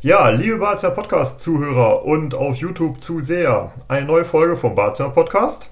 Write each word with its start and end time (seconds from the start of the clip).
Ja, 0.00 0.28
liebe 0.28 0.58
Barzimmer 0.58 0.92
Podcast-Zuhörer 0.92 2.04
und 2.04 2.32
auf 2.32 2.54
YouTube 2.54 3.00
Zuseher, 3.00 3.72
eine 3.88 4.06
neue 4.06 4.24
Folge 4.24 4.56
vom 4.56 4.76
Barzimmer 4.76 5.08
Podcast. 5.08 5.70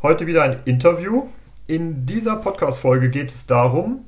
Heute 0.00 0.26
wieder 0.26 0.44
ein 0.44 0.60
Interview. 0.64 1.24
In 1.66 2.06
dieser 2.06 2.36
Podcast-Folge 2.36 3.10
geht 3.10 3.30
es 3.30 3.44
darum, 3.44 4.06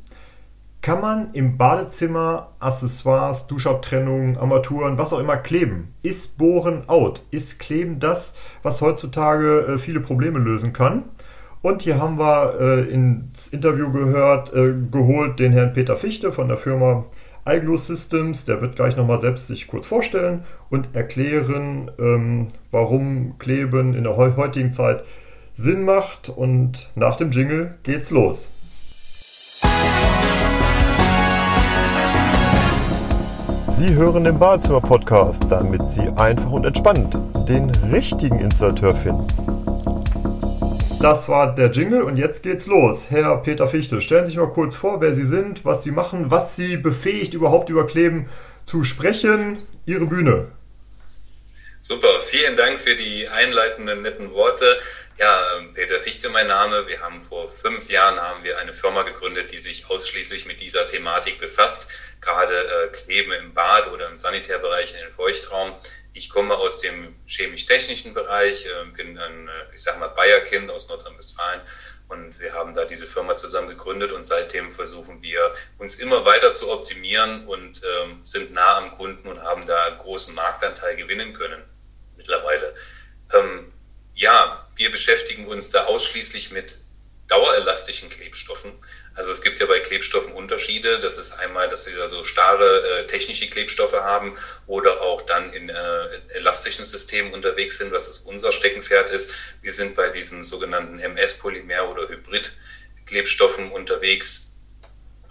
kann 0.81 1.03
man 1.03 1.35
im 1.35 1.59
Badezimmer 1.59 2.53
Accessoires, 2.61 3.47
Duschabtrennungen, 3.47 4.39
Armaturen, 4.39 4.97
was 4.97 5.13
auch 5.13 5.19
immer 5.19 5.37
kleben? 5.37 5.93
Ist 6.03 6.39
Bohren 6.39 6.89
out? 6.89 7.23
Ist 7.31 7.59
Kleben 7.59 8.01
das, 8.01 8.33
was 8.63 8.81
heutzutage 8.81 9.67
äh, 9.75 9.79
viele 9.79 10.01
Probleme 10.01 10.39
lösen 10.39 10.73
kann? 10.73 11.03
Und 11.61 11.83
hier 11.83 12.01
haben 12.01 12.19
wir 12.19 12.59
äh, 12.59 12.91
ins 12.91 13.49
Interview 13.49 13.93
gehört, 13.93 14.55
äh, 14.55 14.73
geholt 14.91 15.39
den 15.41 15.53
Herrn 15.53 15.75
Peter 15.75 15.99
Fichte 15.99 16.33
von 16.33 16.49
der 16.49 16.57
Firma 16.57 17.05
iGlue 17.47 17.79
Systems, 17.79 18.45
der 18.45 18.61
wird 18.61 18.77
gleich 18.77 18.97
nochmal 18.97 19.21
selbst 19.21 19.49
sich 19.49 19.67
kurz 19.67 19.87
vorstellen 19.87 20.45
und 20.71 20.95
erklären, 20.95 21.91
ähm, 21.99 22.49
warum 22.71 23.39
Kleben 23.39 23.95
in 23.95 24.05
der 24.05 24.17
heutigen 24.17 24.73
Zeit 24.73 25.03
Sinn 25.57 25.85
macht. 25.85 26.29
Und 26.29 26.91
nach 26.95 27.17
dem 27.17 27.31
Jingle 27.31 27.77
geht's 27.83 28.11
los. 28.11 28.49
Sie 33.77 33.95
hören 33.95 34.23
den 34.23 34.39
Badezimmer-Podcast, 34.39 35.45
damit 35.51 35.83
Sie 35.91 36.09
einfach 36.17 36.53
und 36.53 36.65
entspannt 36.65 37.19
den 37.49 37.71
richtigen 37.91 38.39
Installateur 38.39 38.95
finden. 38.95 39.27
Das 41.03 41.29
war 41.29 41.53
der 41.53 41.73
Jingle 41.73 42.03
und 42.03 42.17
jetzt 42.17 42.45
geht's 42.45 42.67
los. 42.67 43.11
Herr 43.11 43.37
Peter 43.39 43.67
Fichte, 43.67 44.01
stellen 44.01 44.25
Sie 44.25 44.31
sich 44.31 44.39
mal 44.39 44.53
kurz 44.53 44.77
vor, 44.77 45.01
wer 45.01 45.13
Sie 45.13 45.27
sind, 45.27 45.65
was 45.65 45.83
Sie 45.83 45.91
machen, 45.91 46.31
was 46.31 46.55
Sie 46.55 46.77
befähigt, 46.77 47.35
überhaupt 47.35 47.69
über 47.71 47.89
Kleben 47.89 48.29
zu 48.67 48.85
sprechen. 48.85 49.67
Ihre 49.85 50.07
Bühne. 50.07 50.53
Super, 51.81 52.21
vielen 52.21 52.57
Dank 52.57 52.79
für 52.79 52.95
die 52.95 53.27
einleitenden 53.27 54.03
netten 54.03 54.31
Worte. 54.31 54.65
Ja, 55.19 55.41
Peter 55.75 55.99
Fichte 55.99 56.29
mein 56.29 56.47
Name. 56.47 56.87
Wir 56.87 57.01
haben 57.01 57.21
vor 57.21 57.49
fünf 57.49 57.91
Jahren 57.91 58.21
haben 58.21 58.45
wir 58.45 58.59
eine 58.59 58.73
Firma 58.73 59.03
gegründet, 59.03 59.51
die 59.51 59.59
sich 59.59 59.91
ausschließlich 59.91 60.47
mit 60.47 60.61
dieser 60.61 60.87
Thematik 60.87 61.39
befasst, 61.39 61.91
gerade 62.21 62.55
äh, 62.55 62.89
Kleben 62.93 63.33
im 63.33 63.53
Bad 63.53 63.91
oder 63.91 64.09
im 64.09 64.15
Sanitärbereich 64.15 64.95
in 64.95 65.01
den 65.01 65.11
Feuchtraum. 65.11 65.73
Ich 66.15 66.29
komme 66.29 66.55
aus 66.55 66.81
dem 66.81 67.17
chemisch-technischen 67.27 68.13
Bereich, 68.13 68.67
äh, 68.67 68.85
bin 68.97 69.19
ein, 69.19 69.49
äh, 69.49 69.75
ich 69.75 69.83
sag 69.83 69.99
mal, 69.99 70.09
Bayerkind 70.09 70.71
aus 70.71 70.89
Nordrhein-Westfalen 70.89 71.61
und 72.09 72.39
wir 72.39 72.53
haben 72.53 72.75
da 72.75 72.85
diese 72.85 73.07
Firma 73.07 73.35
zusammen 73.37 73.69
gegründet 73.69 74.13
und 74.13 74.25
seitdem 74.25 74.71
versuchen 74.71 75.23
wir 75.23 75.55
uns 75.79 75.95
immer 75.97 76.25
weiter 76.25 76.51
zu 76.51 76.71
optimieren 76.71 77.47
und 77.47 77.81
ähm, 77.83 78.21
sind 78.25 78.53
nah 78.53 78.77
am 78.77 78.91
Kunden 78.91 79.27
und 79.29 79.43
haben 79.43 79.65
da 79.67 79.91
großen 79.91 80.35
Marktanteil 80.35 80.97
gewinnen 80.97 81.33
können 81.33 81.63
mittlerweile. 82.17 82.75
Ähm, 83.33 83.73
ja, 84.15 84.69
wir 84.77 84.91
beschäftigen 84.91 85.47
uns 85.47 85.71
da 85.71 85.85
ausschließlich 85.85 86.53
mit 86.53 86.79
dauerelastischen 87.29 88.11
Klebstoffen. 88.11 88.73
Also 89.15 89.31
es 89.31 89.43
gibt 89.43 89.59
ja 89.59 89.67
bei 89.67 89.81
Klebstoffen 89.81 90.33
Unterschiede. 90.33 90.99
Das 90.99 91.19
ist 91.19 91.33
einmal, 91.33 91.69
dass 91.69 91.85
sie 91.85 91.95
da 91.95 92.09
so 92.09 92.25
starre 92.25 93.01
äh, 93.01 93.07
technische 93.07 93.47
Klebstoffe 93.47 93.93
haben 93.93 94.37
oder 94.67 95.03
auch 95.03 95.23
dann 95.23 95.53
in 95.53 95.69
äh, 95.69 96.09
elastischen 96.35 96.85
Systemen 96.85 97.33
unterwegs 97.33 97.79
sind, 97.79 97.93
was 97.93 98.07
das 98.07 98.21
unser 98.21 98.53
Steckenpferd 98.53 99.11
ist. 99.11 99.35
Wir 99.61 99.73
sind 99.73 99.95
bei 99.95 100.09
diesen 100.09 100.43
sogenannten 100.43 100.99
MS-Polymer- 100.99 101.91
oder 101.91 102.09
Hybrid-Klebstoffen 102.09 103.71
unterwegs, 103.71 104.53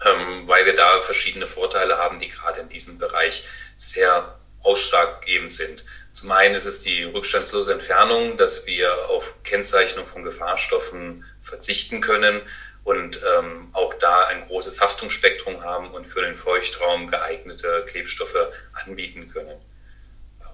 ähm, 0.04 0.46
weil 0.46 0.64
wir 0.64 0.76
da 0.76 1.00
verschiedene 1.00 1.46
Vorteile 1.46 1.98
haben, 1.98 2.20
die 2.20 2.28
gerade 2.28 2.60
in 2.60 2.68
diesem 2.68 2.98
Bereich 2.98 3.44
sehr 3.76 4.38
ausschlaggebend 4.62 5.52
sind. 5.52 5.84
Zum 6.12 6.30
einen 6.30 6.54
ist 6.54 6.66
es 6.66 6.80
die 6.80 7.02
rückstandslose 7.02 7.72
Entfernung, 7.72 8.36
dass 8.36 8.64
wir 8.66 9.08
auf 9.08 9.34
Kennzeichnung 9.42 10.06
von 10.06 10.22
Gefahrstoffen 10.22 11.24
verzichten 11.42 12.00
können 12.00 12.42
und 12.84 13.20
ähm, 13.38 13.68
auch 13.72 13.94
da 13.94 14.26
ein 14.26 14.46
großes 14.46 14.80
Haftungsspektrum 14.80 15.62
haben 15.62 15.90
und 15.92 16.06
für 16.06 16.22
den 16.22 16.34
Feuchtraum 16.34 17.08
geeignete 17.08 17.84
Klebstoffe 17.86 18.36
anbieten 18.84 19.30
können. 19.32 19.60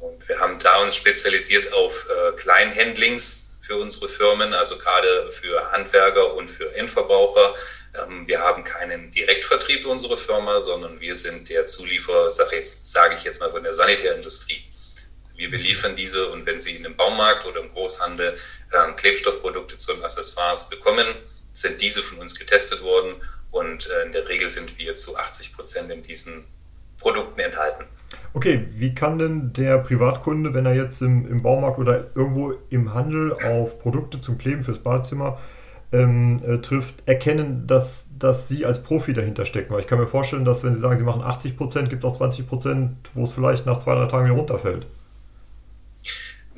Und 0.00 0.28
wir 0.28 0.38
haben 0.38 0.58
da 0.58 0.82
uns 0.82 0.94
spezialisiert 0.94 1.72
auf 1.72 2.06
äh, 2.08 2.32
Kleinhandlings 2.32 3.50
für 3.60 3.76
unsere 3.76 4.08
Firmen, 4.08 4.54
also 4.54 4.78
gerade 4.78 5.30
für 5.30 5.72
Handwerker 5.72 6.34
und 6.34 6.50
für 6.50 6.74
Endverbraucher. 6.74 7.54
Ähm, 8.02 8.28
wir 8.28 8.40
haben 8.40 8.62
keinen 8.62 9.10
Direktvertrieb 9.10 9.82
für 9.82 9.88
unsere 9.88 10.16
Firma, 10.16 10.60
sondern 10.60 11.00
wir 11.00 11.14
sind 11.14 11.48
der 11.48 11.66
Zulieferer, 11.66 12.30
sage 12.30 12.62
sag 12.82 13.14
ich 13.14 13.24
jetzt 13.24 13.40
mal, 13.40 13.50
von 13.50 13.62
der 13.62 13.72
Sanitärindustrie. 13.72 14.62
Wir 15.34 15.50
beliefern 15.50 15.94
diese 15.94 16.28
und 16.28 16.46
wenn 16.46 16.58
Sie 16.58 16.74
in 16.76 16.84
einem 16.84 16.96
Baumarkt 16.96 17.46
oder 17.46 17.60
im 17.60 17.68
Großhandel 17.68 18.36
äh, 18.72 18.92
Klebstoffprodukte 18.92 19.76
zu 19.76 19.92
Accessoires 20.02 20.68
bekommen, 20.68 21.06
sind 21.60 21.80
diese 21.80 22.00
von 22.00 22.18
uns 22.18 22.38
getestet 22.38 22.82
worden 22.82 23.14
und 23.50 23.88
äh, 23.88 24.06
in 24.06 24.12
der 24.12 24.28
Regel 24.28 24.48
sind 24.50 24.78
wir 24.78 24.94
zu 24.94 25.16
80 25.16 25.54
Prozent 25.54 25.90
in 25.90 26.02
diesen 26.02 26.44
Produkten 26.98 27.40
enthalten. 27.40 27.84
Okay, 28.34 28.66
wie 28.70 28.94
kann 28.94 29.18
denn 29.18 29.52
der 29.52 29.78
Privatkunde, 29.78 30.54
wenn 30.54 30.66
er 30.66 30.74
jetzt 30.74 31.02
im, 31.02 31.26
im 31.28 31.42
Baumarkt 31.42 31.78
oder 31.78 32.06
irgendwo 32.14 32.54
im 32.70 32.94
Handel 32.94 33.32
auf 33.32 33.80
Produkte 33.80 34.20
zum 34.20 34.38
Kleben 34.38 34.62
fürs 34.62 34.78
Badezimmer 34.78 35.38
ähm, 35.92 36.38
äh, 36.46 36.58
trifft, 36.58 37.02
erkennen, 37.06 37.66
dass, 37.66 38.06
dass 38.18 38.48
Sie 38.48 38.66
als 38.66 38.82
Profi 38.82 39.14
dahinter 39.14 39.44
stecken? 39.44 39.72
Weil 39.72 39.80
ich 39.80 39.86
kann 39.86 39.98
mir 39.98 40.06
vorstellen, 40.06 40.44
dass 40.44 40.64
wenn 40.64 40.74
Sie 40.74 40.80
sagen, 40.80 40.98
Sie 40.98 41.04
machen 41.04 41.22
80 41.22 41.56
Prozent, 41.56 41.90
gibt 41.90 42.04
es 42.04 42.10
auch 42.10 42.16
20 42.16 42.46
Prozent, 42.46 42.96
wo 43.14 43.24
es 43.24 43.32
vielleicht 43.32 43.66
nach 43.66 43.80
zwei, 43.80 43.94
drei 43.94 44.06
Tagen 44.06 44.26
wieder 44.26 44.36
runterfällt 44.36 44.86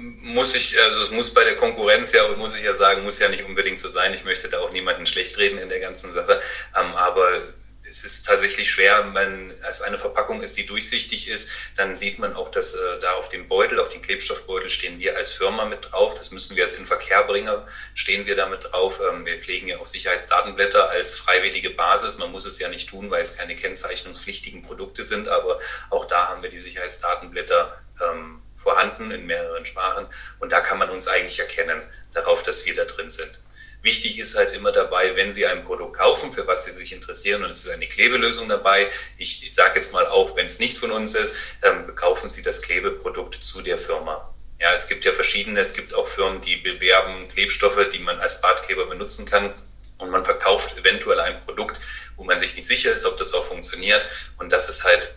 muss 0.01 0.55
ich, 0.55 0.81
also 0.81 1.03
es 1.03 1.11
muss 1.11 1.33
bei 1.33 1.45
der 1.45 1.57
Konkurrenz 1.57 2.13
ja, 2.13 2.27
muss 2.37 2.57
ich 2.57 2.63
ja 2.63 2.75
sagen, 2.75 3.03
muss 3.03 3.19
ja 3.19 3.29
nicht 3.29 3.45
unbedingt 3.45 3.79
so 3.79 3.89
sein. 3.89 4.15
Ich 4.15 4.25
möchte 4.25 4.49
da 4.49 4.61
auch 4.61 4.73
niemanden 4.73 5.07
schlecht 5.07 5.37
reden 5.39 5.59
in 5.59 5.69
der 5.69 5.81
ganzen 5.81 6.13
Sache. 6.13 6.41
Ähm, 6.77 6.95
aber 6.95 7.43
es 7.89 8.05
ist 8.05 8.27
tatsächlich 8.27 8.71
schwer, 8.71 9.15
wenn 9.15 9.53
es 9.69 9.81
eine 9.81 9.99
Verpackung 9.99 10.43
ist, 10.43 10.57
die 10.57 10.67
durchsichtig 10.67 11.29
ist, 11.29 11.51
dann 11.77 11.97
sieht 11.97 12.19
man 12.19 12.35
auch, 12.35 12.51
dass 12.51 12.75
äh, 12.75 12.99
da 13.01 13.13
auf 13.15 13.29
dem 13.29 13.49
Beutel, 13.49 13.81
auf 13.81 13.89
dem 13.89 14.03
Klebstoffbeutel 14.03 14.69
stehen 14.69 14.99
wir 15.01 15.17
als 15.17 15.33
Firma 15.33 15.65
mit 15.65 15.91
drauf. 15.91 16.15
Das 16.15 16.31
müssen 16.31 16.57
wir 16.57 16.65
als 16.65 16.75
Inverkehrbringer, 16.75 17.67
stehen 17.95 18.27
wir 18.27 18.37
damit 18.37 18.65
drauf. 18.65 19.01
Ähm, 19.01 19.25
wir 19.25 19.39
pflegen 19.39 19.67
ja 19.67 19.79
auch 19.79 19.87
Sicherheitsdatenblätter 19.87 20.91
als 20.91 21.15
freiwillige 21.15 21.71
Basis. 21.71 22.19
Man 22.19 22.31
muss 22.31 22.45
es 22.45 22.59
ja 22.59 22.69
nicht 22.69 22.89
tun, 22.89 23.11
weil 23.11 23.23
es 23.23 23.37
keine 23.37 23.57
kennzeichnungspflichtigen 23.57 24.63
Produkte 24.63 25.03
sind, 25.03 25.29
aber 25.29 25.59
auch 25.89 26.05
da 26.05 26.29
haben 26.29 26.43
wir 26.43 26.51
die 26.51 26.61
Sicherheitsdatenblätter 26.61 27.81
ähm, 28.03 28.43
vorhanden 28.63 29.11
in 29.11 29.27
mehreren 29.27 29.65
Sprachen. 29.65 30.07
Und 30.39 30.53
da 30.53 30.61
kann 30.61 30.79
man 30.79 30.91
uns 30.91 31.09
eigentlich 31.09 31.39
erkennen 31.39 31.83
darauf, 32.13 32.43
dass 32.43 32.65
wir 32.67 32.75
da 32.75 32.85
drin 32.85 33.09
sind. 33.09 33.41
Wichtig 33.83 34.19
ist 34.19 34.37
halt 34.37 34.53
immer 34.53 34.73
dabei, 34.73 35.17
wenn 35.17 35.31
Sie 35.31 35.47
ein 35.47 35.65
Produkt 35.65 35.97
kaufen, 35.97 36.33
für 36.33 36.47
was 36.47 36.67
Sie 36.67 36.73
sich 36.73 36.93
interessieren, 36.93 37.43
und 37.43 37.51
es 37.51 37.65
ist 37.65 37.71
eine 37.71 37.87
Klebelösung 37.87 38.49
dabei. 38.49 38.91
Ich, 39.17 39.43
ich 39.43 39.55
sage 39.55 39.77
jetzt 39.77 39.93
mal 39.93 40.07
auch, 40.07 40.37
wenn 40.37 40.47
es 40.47 40.59
nicht 40.59 40.77
von 40.77 40.91
uns 40.91 41.15
ist, 41.15 41.35
ähm, 41.63 41.95
kaufen 41.95 42.29
Sie 42.29 42.43
das 42.43 42.61
Klebeprodukt 42.61 43.43
zu 43.43 43.63
der 43.63 43.79
Firma. 43.79 44.35
Ja, 44.61 44.75
es 44.75 44.87
gibt 44.87 45.07
ja 45.07 45.13
verschiedene, 45.13 45.61
es 45.61 45.73
gibt 45.73 45.95
auch 45.95 46.07
Firmen, 46.07 46.43
die 46.43 46.57
bewerben 46.57 47.29
Klebstoffe, 47.29 47.89
die 47.91 48.01
man 48.01 48.21
als 48.21 48.43
Badkleber 48.43 48.85
benutzen 48.85 49.25
kann. 49.25 49.55
Und 49.97 50.11
man 50.11 50.25
verkauft 50.25 50.77
eventuell 50.77 51.21
ein 51.21 51.41
Produkt, 51.45 51.81
wo 52.17 52.25
man 52.25 52.37
sich 52.37 52.55
nicht 52.55 52.67
sicher 52.67 52.93
ist, 52.93 53.07
ob 53.07 53.17
das 53.17 53.33
auch 53.33 53.45
funktioniert. 53.45 54.07
Und 54.39 54.53
das 54.53 54.69
ist 54.69 54.85
halt 54.85 55.15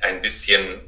ein 0.00 0.22
bisschen 0.22 0.80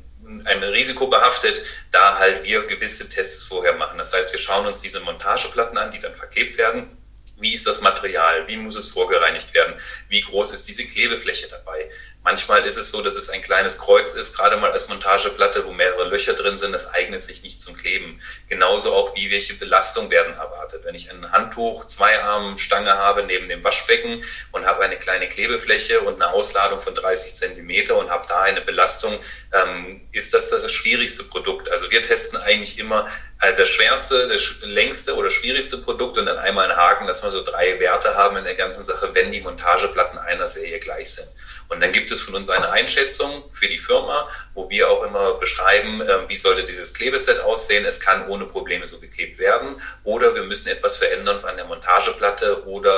ein 0.46 0.62
Risiko 0.62 1.08
behaftet, 1.08 1.62
da 1.91 2.18
halt 2.18 2.44
wir 2.44 2.66
gewisse 2.66 3.08
Tests 3.08 3.44
vorher 3.44 3.74
machen. 3.74 3.98
Das 3.98 4.12
heißt, 4.12 4.32
wir 4.32 4.38
schauen 4.38 4.66
uns 4.66 4.80
diese 4.80 5.00
Montageplatten 5.00 5.76
an, 5.78 5.91
die 5.91 5.98
dann 5.98 6.14
verklebt 6.14 6.56
werden 6.56 6.96
wie 7.41 7.54
ist 7.54 7.66
das 7.66 7.80
Material? 7.80 8.46
Wie 8.46 8.56
muss 8.56 8.76
es 8.76 8.88
vorgereinigt 8.88 9.52
werden? 9.54 9.74
Wie 10.08 10.20
groß 10.20 10.52
ist 10.52 10.68
diese 10.68 10.86
Klebefläche 10.86 11.48
dabei? 11.48 11.88
Manchmal 12.22 12.66
ist 12.66 12.76
es 12.76 12.91
so, 12.91 13.00
dass 13.00 13.16
es 13.16 13.31
ein 13.31 13.41
kleines 13.41 13.78
Kreuz 13.78 14.12
ist, 14.12 14.36
gerade 14.36 14.58
mal 14.58 14.70
als 14.70 14.88
Montageplatte, 14.88 15.64
wo 15.64 15.72
mehrere 15.72 16.04
Löcher 16.04 16.34
drin 16.34 16.59
sind. 16.59 16.72
Das 16.72 16.92
eignet 16.92 17.22
sich 17.22 17.42
nicht 17.42 17.60
zum 17.60 17.74
Kleben. 17.74 18.21
Genauso 18.47 18.92
auch 18.92 19.16
wie 19.16 19.30
welche 19.30 19.54
Belastung 19.54 20.10
werden 20.10 20.34
erwartet. 20.34 20.84
Wenn 20.84 20.94
ich 20.94 21.10
ein 21.10 21.33
Handtuch, 21.33 21.86
zwei 21.86 22.22
Armen 22.22 22.59
Stange 22.59 22.92
habe 22.92 23.22
neben 23.22 23.48
dem 23.48 23.65
Waschbecken 23.65 24.22
und 24.53 24.66
habe 24.66 24.83
eine 24.84 24.98
kleine 24.98 25.30
Klebefläche 25.30 26.00
und 26.00 26.22
eine 26.22 26.30
Ausladung 26.33 26.78
von 26.78 26.94
30 26.94 27.34
Zentimeter 27.34 27.97
und 27.97 28.10
habe 28.10 28.28
da 28.28 28.42
eine 28.42 28.60
Belastung, 28.60 29.18
ähm, 29.53 30.03
ist 30.12 30.34
das 30.34 30.50
das 30.50 30.71
schwierigste 30.71 31.24
Produkt. 31.24 31.71
Also 31.71 31.91
wir 31.91 32.03
testen 32.03 32.39
eigentlich 32.39 32.78
immer 32.78 33.09
äh, 33.41 33.54
das 33.54 33.68
schwerste, 33.68 34.28
das 34.28 34.56
längste 34.62 35.15
oder 35.16 35.30
schwierigste 35.30 35.78
Produkt 35.78 36.18
und 36.18 36.27
dann 36.27 36.39
einmal 36.39 36.71
einen 36.71 36.77
Haken, 36.77 37.06
dass 37.06 37.22
wir 37.22 37.30
so 37.30 37.42
drei 37.42 37.80
Werte 37.80 38.15
haben 38.15 38.36
in 38.36 38.44
der 38.44 38.54
ganzen 38.54 38.84
Sache, 38.84 39.09
wenn 39.15 39.30
die 39.30 39.41
Montageplatten 39.41 40.18
einer 40.18 40.47
Serie 40.47 40.78
gleich 40.80 41.15
sind. 41.15 41.28
Und 41.71 41.80
dann 41.80 41.92
gibt 41.92 42.09
es 42.10 42.21
von 42.21 42.34
uns 42.34 42.48
eine 42.48 42.71
Einschätzung 42.71 43.45
für 43.51 43.68
die 43.68 43.78
Firma, 43.78 44.28
wo 44.54 44.68
wir 44.71 44.91
auch 44.91 45.03
immer 45.04 45.34
beschreiben, 45.34 46.01
äh, 46.01 46.28
wie 46.28 46.36
sollte 46.36 46.65
dieses 46.65 46.95
Klebeset 46.95 47.41
aussehen. 47.41 47.84
Es 47.84 48.01
kann 48.01 48.28
ohne 48.28 48.47
Probleme 48.47 48.86
so 48.86 48.98
geklebt 48.98 49.39
werden 49.39 49.77
oder 50.04 50.34
wir 50.34 50.45
müssen 50.45 50.68
etwas 50.68 50.97
verändern 50.97 51.39
an 51.45 51.57
der 51.57 51.66
Montageplatte 51.66 52.66
oder 52.66 52.92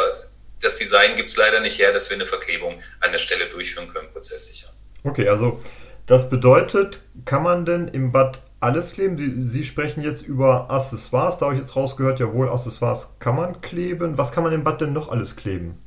das 0.61 0.76
Design 0.76 1.17
gibt 1.17 1.29
es 1.29 1.37
leider 1.37 1.61
nicht 1.61 1.79
her, 1.79 1.93
dass 1.93 2.09
wir 2.09 2.17
eine 2.17 2.26
Verklebung 2.26 2.81
an 3.00 3.11
der 3.12 3.19
Stelle 3.19 3.49
durchführen 3.49 3.88
können, 3.88 4.09
prozesssicher. 4.12 4.69
Okay, 5.03 5.29
also 5.29 5.61
Das 6.06 6.29
bedeutet, 6.29 7.00
kann 7.25 7.43
man 7.43 7.65
denn 7.65 7.88
im 7.88 8.11
Bad 8.11 8.43
alles 8.61 8.93
kleben? 8.94 9.17
Sie, 9.17 9.49
Sie 9.49 9.65
sprechen 9.65 10.03
jetzt 10.03 10.23
über 10.23 10.70
Accessoires, 10.70 11.38
da 11.38 11.47
habe 11.47 11.55
ich 11.55 11.61
jetzt 11.61 11.76
rausgehört, 11.76 12.19
jawohl, 12.19 12.49
Accessoires 12.49 13.15
kann 13.19 13.37
man 13.37 13.61
kleben. 13.61 14.19
Was 14.19 14.32
kann 14.32 14.43
man 14.43 14.53
im 14.53 14.65
Bad 14.65 14.81
denn 14.81 14.93
noch 14.93 15.11
alles 15.11 15.37
kleben? 15.37 15.79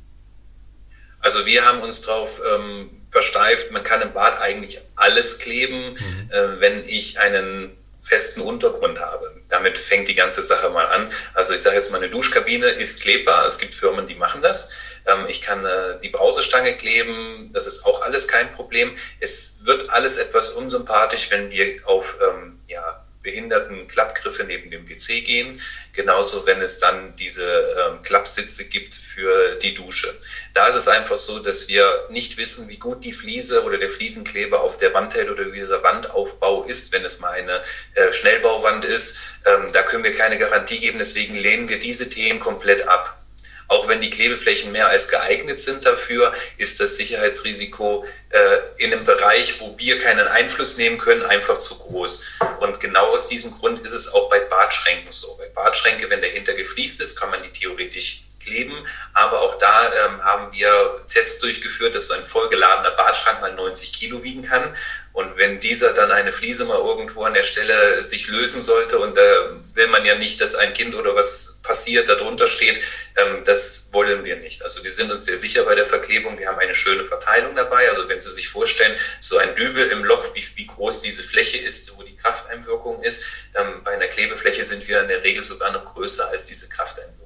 Also 1.20 1.44
wir 1.44 1.64
haben 1.64 1.80
uns 1.80 2.02
darauf 2.02 2.40
ähm, 2.54 2.90
versteift, 3.16 3.70
man 3.70 3.82
kann 3.82 4.02
im 4.02 4.12
Bad 4.12 4.38
eigentlich 4.42 4.78
alles 4.94 5.38
kleben, 5.38 5.94
mhm. 5.94 6.30
äh, 6.30 6.60
wenn 6.60 6.86
ich 6.86 7.18
einen 7.18 7.74
festen 8.02 8.42
Untergrund 8.42 9.00
habe. 9.00 9.32
Damit 9.48 9.78
fängt 9.78 10.06
die 10.08 10.14
ganze 10.14 10.42
Sache 10.42 10.68
mal 10.68 10.84
an. 10.84 11.10
Also 11.32 11.54
ich 11.54 11.62
sage 11.62 11.76
jetzt 11.76 11.90
mal, 11.90 11.96
eine 11.96 12.10
Duschkabine 12.10 12.66
ist 12.66 13.00
klebbar. 13.00 13.46
Es 13.46 13.56
gibt 13.56 13.74
Firmen, 13.74 14.06
die 14.06 14.16
machen 14.16 14.42
das. 14.42 14.68
Ähm, 15.06 15.24
ich 15.28 15.40
kann 15.40 15.64
äh, 15.64 15.98
die 16.02 16.10
Brausestange 16.10 16.76
kleben. 16.76 17.50
Das 17.54 17.66
ist 17.66 17.86
auch 17.86 18.02
alles 18.02 18.28
kein 18.28 18.52
Problem. 18.52 18.94
Es 19.20 19.60
wird 19.62 19.88
alles 19.88 20.18
etwas 20.18 20.50
unsympathisch, 20.50 21.30
wenn 21.30 21.50
wir 21.50 21.80
auf 21.86 22.18
ähm, 22.20 22.58
ja, 22.66 23.05
behinderten 23.26 23.88
Klappgriffe 23.88 24.44
neben 24.44 24.70
dem 24.70 24.86
PC 24.86 25.24
gehen. 25.24 25.60
Genauso, 25.92 26.46
wenn 26.46 26.62
es 26.62 26.78
dann 26.78 27.14
diese 27.16 27.74
ähm, 27.76 28.02
Klappsitze 28.02 28.64
gibt 28.64 28.94
für 28.94 29.56
die 29.56 29.74
Dusche. 29.74 30.14
Da 30.54 30.68
ist 30.68 30.76
es 30.76 30.88
einfach 30.88 31.16
so, 31.18 31.40
dass 31.40 31.68
wir 31.68 32.06
nicht 32.08 32.38
wissen, 32.38 32.68
wie 32.68 32.78
gut 32.78 33.04
die 33.04 33.12
Fliese 33.12 33.64
oder 33.64 33.76
der 33.76 33.90
Fliesenkleber 33.90 34.60
auf 34.60 34.78
der 34.78 34.94
Wand 34.94 35.14
hält 35.14 35.28
oder 35.28 35.52
wie 35.52 35.58
dieser 35.58 35.82
Wandaufbau 35.82 36.64
ist, 36.64 36.92
wenn 36.92 37.04
es 37.04 37.18
mal 37.18 37.32
eine 37.32 37.60
äh, 37.94 38.12
Schnellbauwand 38.12 38.84
ist. 38.84 39.18
Ähm, 39.44 39.66
da 39.72 39.82
können 39.82 40.04
wir 40.04 40.14
keine 40.14 40.38
Garantie 40.38 40.78
geben. 40.78 40.98
Deswegen 40.98 41.34
lehnen 41.34 41.68
wir 41.68 41.78
diese 41.78 42.08
Themen 42.08 42.40
komplett 42.40 42.86
ab. 42.88 43.25
Auch 43.68 43.88
wenn 43.88 44.00
die 44.00 44.10
Klebeflächen 44.10 44.72
mehr 44.72 44.88
als 44.88 45.08
geeignet 45.08 45.60
sind 45.60 45.84
dafür, 45.84 46.32
ist 46.56 46.78
das 46.80 46.96
Sicherheitsrisiko 46.96 48.04
äh, 48.30 48.58
in 48.78 48.92
einem 48.92 49.04
Bereich, 49.04 49.60
wo 49.60 49.76
wir 49.78 49.98
keinen 49.98 50.26
Einfluss 50.28 50.76
nehmen 50.76 50.98
können, 50.98 51.22
einfach 51.22 51.58
zu 51.58 51.76
groß. 51.76 52.38
Und 52.60 52.80
genau 52.80 53.06
aus 53.06 53.26
diesem 53.26 53.50
Grund 53.50 53.82
ist 53.82 53.92
es 53.92 54.08
auch 54.08 54.28
bei 54.30 54.40
Badschränken 54.40 55.10
so. 55.10 55.36
Bei 55.36 55.48
Badschränke, 55.48 56.08
wenn 56.10 56.20
dahinter 56.20 56.54
gefliest 56.54 57.00
ist, 57.00 57.16
kann 57.16 57.30
man 57.30 57.42
die 57.42 57.50
theoretisch 57.50 58.22
kleben. 58.46 58.74
Aber 59.12 59.40
auch 59.40 59.58
da 59.58 59.92
ähm, 60.06 60.24
haben 60.24 60.52
wir 60.52 61.04
Tests 61.08 61.40
durchgeführt, 61.40 61.94
dass 61.94 62.08
so 62.08 62.14
ein 62.14 62.24
vollgeladener 62.24 62.92
Badschrank 62.92 63.40
mal 63.40 63.52
90 63.52 63.92
Kilo 63.92 64.22
wiegen 64.22 64.42
kann. 64.42 64.74
Und 65.16 65.38
wenn 65.38 65.60
dieser 65.60 65.94
dann 65.94 66.12
eine 66.12 66.30
Fliese 66.30 66.66
mal 66.66 66.76
irgendwo 66.76 67.24
an 67.24 67.32
der 67.32 67.42
Stelle 67.42 68.02
sich 68.02 68.28
lösen 68.28 68.60
sollte 68.60 68.98
und 68.98 69.16
da 69.16 69.56
will 69.72 69.86
man 69.86 70.04
ja 70.04 70.14
nicht, 70.16 70.42
dass 70.42 70.54
ein 70.54 70.74
Kind 70.74 70.94
oder 70.94 71.14
was 71.14 71.56
passiert, 71.62 72.10
darunter 72.10 72.46
steht, 72.46 72.82
ähm, 73.16 73.42
das 73.46 73.88
wollen 73.92 74.26
wir 74.26 74.36
nicht. 74.36 74.62
Also 74.62 74.84
wir 74.84 74.90
sind 74.90 75.10
uns 75.10 75.24
sehr 75.24 75.38
sicher 75.38 75.62
bei 75.62 75.74
der 75.74 75.86
Verklebung. 75.86 76.38
Wir 76.38 76.48
haben 76.48 76.58
eine 76.58 76.74
schöne 76.74 77.02
Verteilung 77.02 77.56
dabei. 77.56 77.88
Also 77.88 78.06
wenn 78.10 78.20
Sie 78.20 78.30
sich 78.30 78.48
vorstellen, 78.48 78.94
so 79.18 79.38
ein 79.38 79.54
Dübel 79.54 79.88
im 79.88 80.04
Loch, 80.04 80.34
wie, 80.34 80.44
wie 80.54 80.66
groß 80.66 81.00
diese 81.00 81.22
Fläche 81.22 81.56
ist, 81.56 81.96
wo 81.96 82.02
die 82.02 82.16
Krafteinwirkung 82.16 83.02
ist, 83.02 83.24
ähm, 83.54 83.82
bei 83.84 83.92
einer 83.92 84.08
Klebefläche 84.08 84.64
sind 84.64 84.86
wir 84.86 85.00
in 85.00 85.08
der 85.08 85.22
Regel 85.22 85.42
sogar 85.42 85.72
noch 85.72 85.94
größer 85.94 86.28
als 86.28 86.44
diese 86.44 86.68
Krafteinwirkung 86.68 87.25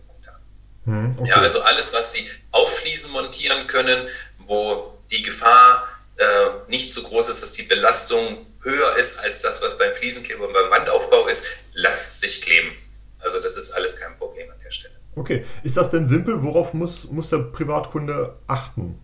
da. 0.90 0.96
Hm, 0.96 1.16
okay. 1.18 1.28
Ja, 1.28 1.36
also 1.36 1.62
alles, 1.62 1.92
was 1.92 2.12
Sie 2.12 2.28
auf 2.50 2.78
Fliesen 2.78 3.12
montieren 3.12 3.66
können, 3.66 4.08
wo 4.46 4.98
die 5.10 5.22
Gefahr 5.22 5.88
äh, 6.16 6.24
nicht 6.68 6.92
so 6.92 7.02
groß 7.02 7.28
ist, 7.28 7.42
dass 7.42 7.52
die 7.52 7.62
Belastung 7.62 8.46
höher 8.62 8.96
ist 8.96 9.18
als 9.20 9.40
das, 9.40 9.62
was 9.62 9.78
beim 9.78 9.94
Fliesenkleber 9.94 10.46
und 10.46 10.52
beim 10.52 10.70
Wandaufbau 10.70 11.26
ist, 11.26 11.56
lasst 11.72 12.20
sich 12.20 12.42
kleben. 12.42 12.70
Also 13.18 13.40
das 13.40 13.56
ist 13.56 13.72
alles 13.72 13.96
kein 13.98 14.16
Problem 14.18 14.50
an 14.50 14.56
der 14.62 14.70
Stelle. 14.70 14.94
Okay, 15.16 15.44
ist 15.62 15.76
das 15.76 15.90
denn 15.90 16.06
simpel? 16.06 16.42
Worauf 16.42 16.74
muss, 16.74 17.04
muss 17.10 17.30
der 17.30 17.38
Privatkunde 17.38 18.36
achten? 18.46 18.98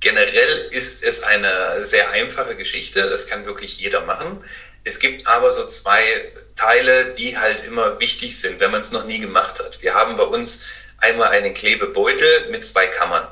Generell 0.00 0.68
ist 0.70 1.04
es 1.04 1.22
eine 1.22 1.84
sehr 1.84 2.10
einfache 2.10 2.56
Geschichte, 2.56 3.08
das 3.08 3.28
kann 3.28 3.46
wirklich 3.46 3.78
jeder 3.78 4.00
machen. 4.00 4.42
Es 4.84 4.98
gibt 4.98 5.26
aber 5.26 5.50
so 5.50 5.66
zwei 5.66 6.32
Teile, 6.56 7.12
die 7.14 7.38
halt 7.38 7.64
immer 7.64 7.98
wichtig 8.00 8.38
sind, 8.38 8.60
wenn 8.60 8.70
man 8.70 8.80
es 8.80 8.92
noch 8.92 9.04
nie 9.04 9.20
gemacht 9.20 9.60
hat. 9.60 9.80
Wir 9.82 9.94
haben 9.94 10.16
bei 10.16 10.24
uns 10.24 10.66
einmal 10.98 11.28
einen 11.28 11.54
Klebebeutel 11.54 12.50
mit 12.50 12.64
zwei 12.64 12.86
Kammern. 12.86 13.26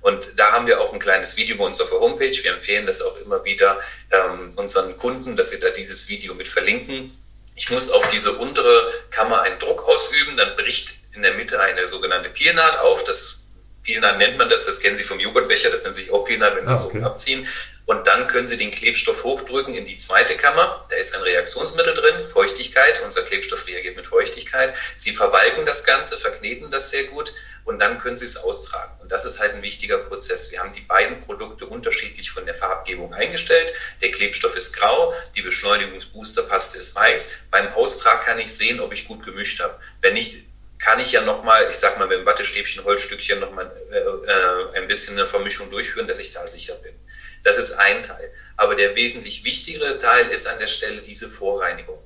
Und 0.00 0.32
da 0.36 0.52
haben 0.52 0.66
wir 0.66 0.80
auch 0.80 0.92
ein 0.92 0.98
kleines 0.98 1.36
Video 1.36 1.56
bei 1.56 1.64
uns 1.64 1.80
auf 1.80 1.88
der 1.88 1.98
Homepage. 2.00 2.36
Wir 2.42 2.52
empfehlen 2.52 2.84
das 2.86 3.00
auch 3.00 3.16
immer 3.18 3.42
wieder 3.44 3.80
ähm, 4.10 4.50
unseren 4.56 4.96
Kunden, 4.98 5.34
dass 5.34 5.50
sie 5.50 5.58
da 5.58 5.70
dieses 5.70 6.08
Video 6.08 6.34
mit 6.34 6.46
verlinken. 6.46 7.16
Ich 7.56 7.70
muss 7.70 7.90
auf 7.90 8.08
diese 8.08 8.32
untere 8.32 8.92
Kammer 9.10 9.42
einen 9.42 9.58
Druck 9.58 9.82
ausüben, 9.84 10.36
dann 10.36 10.56
bricht 10.56 10.96
in 11.14 11.22
der 11.22 11.34
Mitte 11.34 11.58
eine 11.60 11.88
sogenannte 11.88 12.28
Pielnaht 12.28 12.78
auf. 12.80 13.04
Das 13.04 13.44
Pielnaht 13.82 14.18
nennt 14.18 14.36
man 14.36 14.50
das, 14.50 14.66
das 14.66 14.80
kennen 14.80 14.96
Sie 14.96 15.04
vom 15.04 15.20
Joghurtbecher, 15.20 15.70
das 15.70 15.84
nennt 15.84 15.94
sich 15.94 16.10
auch 16.10 16.24
Pielnaht, 16.24 16.56
wenn 16.56 16.66
Sie 16.66 16.72
ah, 16.72 16.84
okay. 16.84 17.00
so 17.00 17.06
abziehen. 17.06 17.48
Und 17.86 18.06
dann 18.06 18.28
können 18.28 18.46
Sie 18.46 18.56
den 18.56 18.70
Klebstoff 18.70 19.24
hochdrücken 19.24 19.74
in 19.74 19.84
die 19.84 19.98
zweite 19.98 20.36
Kammer. 20.36 20.86
Da 20.88 20.96
ist 20.96 21.14
ein 21.14 21.22
Reaktionsmittel 21.22 21.94
drin, 21.94 22.24
Feuchtigkeit. 22.24 23.02
Unser 23.04 23.22
Klebstoff 23.22 23.66
reagiert 23.66 23.96
mit 23.96 24.06
Feuchtigkeit. 24.06 24.74
Sie 24.96 25.12
verbalgen 25.12 25.66
das 25.66 25.84
Ganze, 25.84 26.16
verkneten 26.16 26.70
das 26.70 26.90
sehr 26.90 27.04
gut 27.04 27.34
und 27.64 27.78
dann 27.78 27.98
können 27.98 28.16
Sie 28.16 28.24
es 28.24 28.36
austragen. 28.36 28.94
Und 29.00 29.10
das 29.10 29.24
ist 29.24 29.40
halt 29.40 29.54
ein 29.54 29.62
wichtiger 29.62 29.98
Prozess. 29.98 30.50
Wir 30.50 30.60
haben 30.60 30.72
die 30.72 30.80
beiden 30.80 31.18
Produkte 31.20 31.66
unterschiedlich 31.66 32.30
von 32.30 32.44
der 32.46 32.54
Farbgebung 32.54 33.12
eingestellt. 33.14 33.72
Der 34.02 34.10
Klebstoff 34.10 34.56
ist 34.56 34.76
grau, 34.76 35.14
die 35.34 35.42
Beschleunigungsboosterpaste 35.42 36.78
ist 36.78 36.94
weiß. 36.94 37.38
Beim 37.50 37.72
Austrag 37.74 38.24
kann 38.24 38.38
ich 38.38 38.54
sehen, 38.54 38.80
ob 38.80 38.92
ich 38.92 39.06
gut 39.06 39.24
gemischt 39.24 39.60
habe. 39.60 39.78
Wenn 40.00 40.14
nicht, 40.14 40.44
kann 40.78 41.00
ich 41.00 41.12
ja 41.12 41.22
nochmal, 41.22 41.68
ich 41.70 41.76
sag 41.76 41.98
mal, 41.98 42.06
mit 42.06 42.18
dem 42.18 42.26
Wattestäbchen, 42.26 42.84
Holzstückchen 42.84 43.40
nochmal 43.40 43.70
äh, 43.90 43.96
äh, 43.96 44.78
ein 44.78 44.86
bisschen 44.86 45.16
eine 45.16 45.26
Vermischung 45.26 45.70
durchführen, 45.70 46.06
dass 46.06 46.18
ich 46.18 46.32
da 46.32 46.46
sicher 46.46 46.74
bin. 46.74 46.94
Das 47.44 47.58
ist 47.58 47.72
ein 47.72 48.02
Teil. 48.02 48.32
Aber 48.56 48.74
der 48.74 48.96
wesentlich 48.96 49.44
wichtigere 49.44 49.96
Teil 49.98 50.28
ist 50.28 50.48
an 50.48 50.58
der 50.58 50.66
Stelle 50.66 51.00
diese 51.00 51.28
Vorreinigung. 51.28 51.98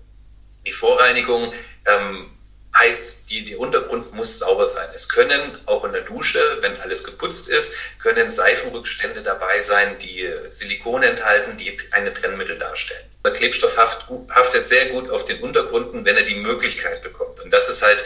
Die 0.67 0.73
Vorreinigung 0.73 1.53
ähm, 1.87 2.31
heißt, 2.77 3.31
die, 3.31 3.45
der 3.45 3.59
Untergrund 3.59 4.13
muss 4.13 4.39
sauber 4.39 4.67
sein. 4.67 4.89
Es 4.95 5.09
können 5.09 5.59
auch 5.67 5.85
in 5.85 5.93
der 5.93 6.03
Dusche, 6.03 6.59
wenn 6.61 6.81
alles 6.81 7.05
geputzt 7.05 7.49
ist, 7.49 7.99
können 7.99 8.31
Seifenrückstände 8.31 9.23
dabei 9.23 9.61
sein, 9.61 9.97
die 9.99 10.29
Silikon 10.47 11.03
enthalten, 11.03 11.57
die 11.57 11.77
eine 11.93 12.13
Trennmittel 12.13 12.59
darstellen. 12.59 13.05
Der 13.25 13.33
Klebstoff 13.33 13.77
haftet 13.77 14.65
sehr 14.65 14.87
gut 14.87 15.11
auf 15.11 15.25
den 15.25 15.41
Untergründen, 15.41 16.05
wenn 16.05 16.17
er 16.17 16.23
die 16.23 16.37
Möglichkeit 16.37 17.03
bekommt. 17.03 17.41
Und 17.41 17.53
das 17.53 17.69
ist 17.69 17.83
halt 17.83 18.03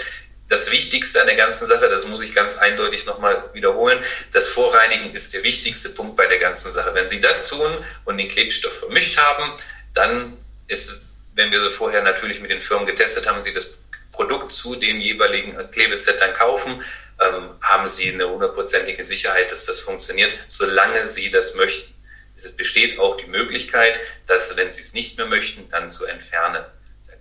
das 0.53 0.71
Wichtigste 0.71 1.19
an 1.19 1.27
der 1.27 1.37
ganzen 1.37 1.67
Sache, 1.67 1.89
das 1.89 2.07
muss 2.07 2.21
ich 2.21 2.35
ganz 2.35 2.59
eindeutig 2.59 3.07
nochmal 3.07 3.43
wiederholen, 3.55 3.99
das 4.33 4.49
Vorreinigen 4.49 5.13
ist 5.15 5.33
der 5.33 5.43
wichtigste 5.43 5.89
Punkt 5.89 6.15
bei 6.15 6.27
der 6.27 6.39
ganzen 6.39 6.71
Sache. 6.71 6.95
Wenn 6.95 7.09
Sie 7.09 7.21
das 7.21 7.49
tun 7.49 7.73
und 8.05 8.19
den 8.19 8.29
Klebstoff 8.29 8.79
vermischt 8.81 9.17
haben, 9.17 9.51
dann 9.95 10.37
ist, 10.69 11.01
wenn 11.35 11.51
wir 11.51 11.59
sie 11.59 11.71
vorher 11.71 12.03
natürlich 12.03 12.41
mit 12.41 12.51
den 12.51 12.61
Firmen 12.61 12.87
getestet 12.87 13.27
haben, 13.27 13.41
Sie 13.41 13.55
das 13.55 13.79
Produkt 14.13 14.53
zu 14.53 14.77
dem 14.77 15.01
jeweiligen 15.01 15.71
Klebeset 15.71 16.21
dann 16.21 16.35
kaufen, 16.35 16.85
ähm, 17.19 17.57
haben 17.63 17.87
Sie 17.87 18.13
eine 18.13 18.29
hundertprozentige 18.29 19.03
Sicherheit, 19.03 19.51
dass 19.51 19.65
das 19.65 19.81
funktioniert, 19.81 20.35
solange 20.49 21.07
Sie 21.07 21.31
das 21.31 21.55
möchten. 21.55 21.95
Es 22.37 22.53
besteht 22.53 22.99
auch 22.99 23.17
die 23.17 23.27
Möglichkeit, 23.27 23.99
dass, 24.27 24.55
wenn 24.59 24.71
Sie 24.71 24.81
es 24.81 24.93
nicht 24.93 25.17
mehr 25.17 25.27
möchten, 25.27 25.67
dann 25.71 25.89
zu 25.89 26.05
entfernen. 26.05 26.63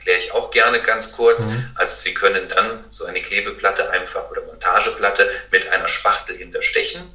Erkläre 0.02 0.18
ich 0.18 0.32
auch 0.34 0.52
gerne 0.52 0.82
ganz 0.82 1.14
kurz. 1.14 1.46
Mhm. 1.46 1.72
Also 1.76 1.96
Sie 1.96 2.14
können 2.14 2.48
dann 2.48 2.86
so 2.90 3.06
eine 3.06 3.22
Klebeplatte 3.22 3.90
einfach 3.92 4.30
oder 4.30 4.42
Montageplatte 4.44 5.30
mit 5.52 5.68
einer 5.68 5.88
Spachtel 5.88 6.36
hinterstechen 6.36 7.14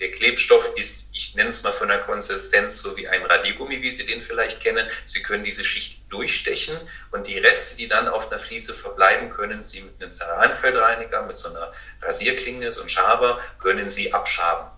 der 0.00 0.10
Klebstoff 0.10 0.72
ist, 0.76 1.08
ich 1.12 1.34
nenne 1.34 1.50
es 1.50 1.62
mal 1.62 1.72
von 1.72 1.88
der 1.88 2.00
Konsistenz, 2.00 2.82
so 2.82 2.96
wie 2.96 3.06
ein 3.06 3.24
Radiergummi, 3.24 3.80
wie 3.80 3.90
Sie 3.90 4.04
den 4.04 4.20
vielleicht 4.20 4.60
kennen. 4.60 4.88
Sie 5.04 5.22
können 5.22 5.44
diese 5.44 5.62
Schicht 5.62 6.00
durchstechen 6.12 6.76
und 7.12 7.26
die 7.26 7.38
Reste, 7.38 7.76
die 7.76 7.86
dann 7.86 8.08
auf 8.08 8.30
einer 8.30 8.40
Fliese 8.40 8.74
verbleiben, 8.74 9.30
können 9.30 9.62
Sie 9.62 9.82
mit 9.82 10.02
einem 10.02 10.10
Ceranfeldreiniger, 10.10 11.22
mit 11.22 11.36
so 11.36 11.50
einer 11.50 11.70
Rasierklinge, 12.02 12.72
so 12.72 12.80
einem 12.80 12.88
Schaber, 12.88 13.40
können 13.60 13.88
Sie 13.88 14.12
abschaben. 14.12 14.68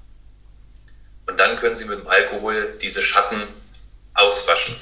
Und 1.27 1.39
dann 1.39 1.57
können 1.57 1.75
Sie 1.75 1.87
mit 1.87 1.99
dem 1.99 2.07
Alkohol 2.07 2.77
diese 2.81 3.01
Schatten 3.01 3.43
auswaschen. 4.15 4.77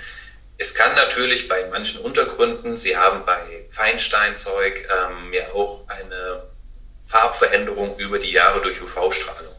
Es 0.56 0.74
kann 0.74 0.94
natürlich 0.94 1.48
bei 1.48 1.66
manchen 1.66 2.00
Untergründen, 2.00 2.76
Sie 2.76 2.96
haben 2.96 3.24
bei 3.24 3.66
Feinsteinzeug 3.70 4.88
ähm, 4.88 5.32
ja 5.32 5.48
auch 5.52 5.88
eine 5.88 6.44
Farbveränderung 7.06 7.98
über 7.98 8.18
die 8.18 8.32
Jahre 8.32 8.60
durch 8.62 8.80
UV-Strahlung. 8.80 9.54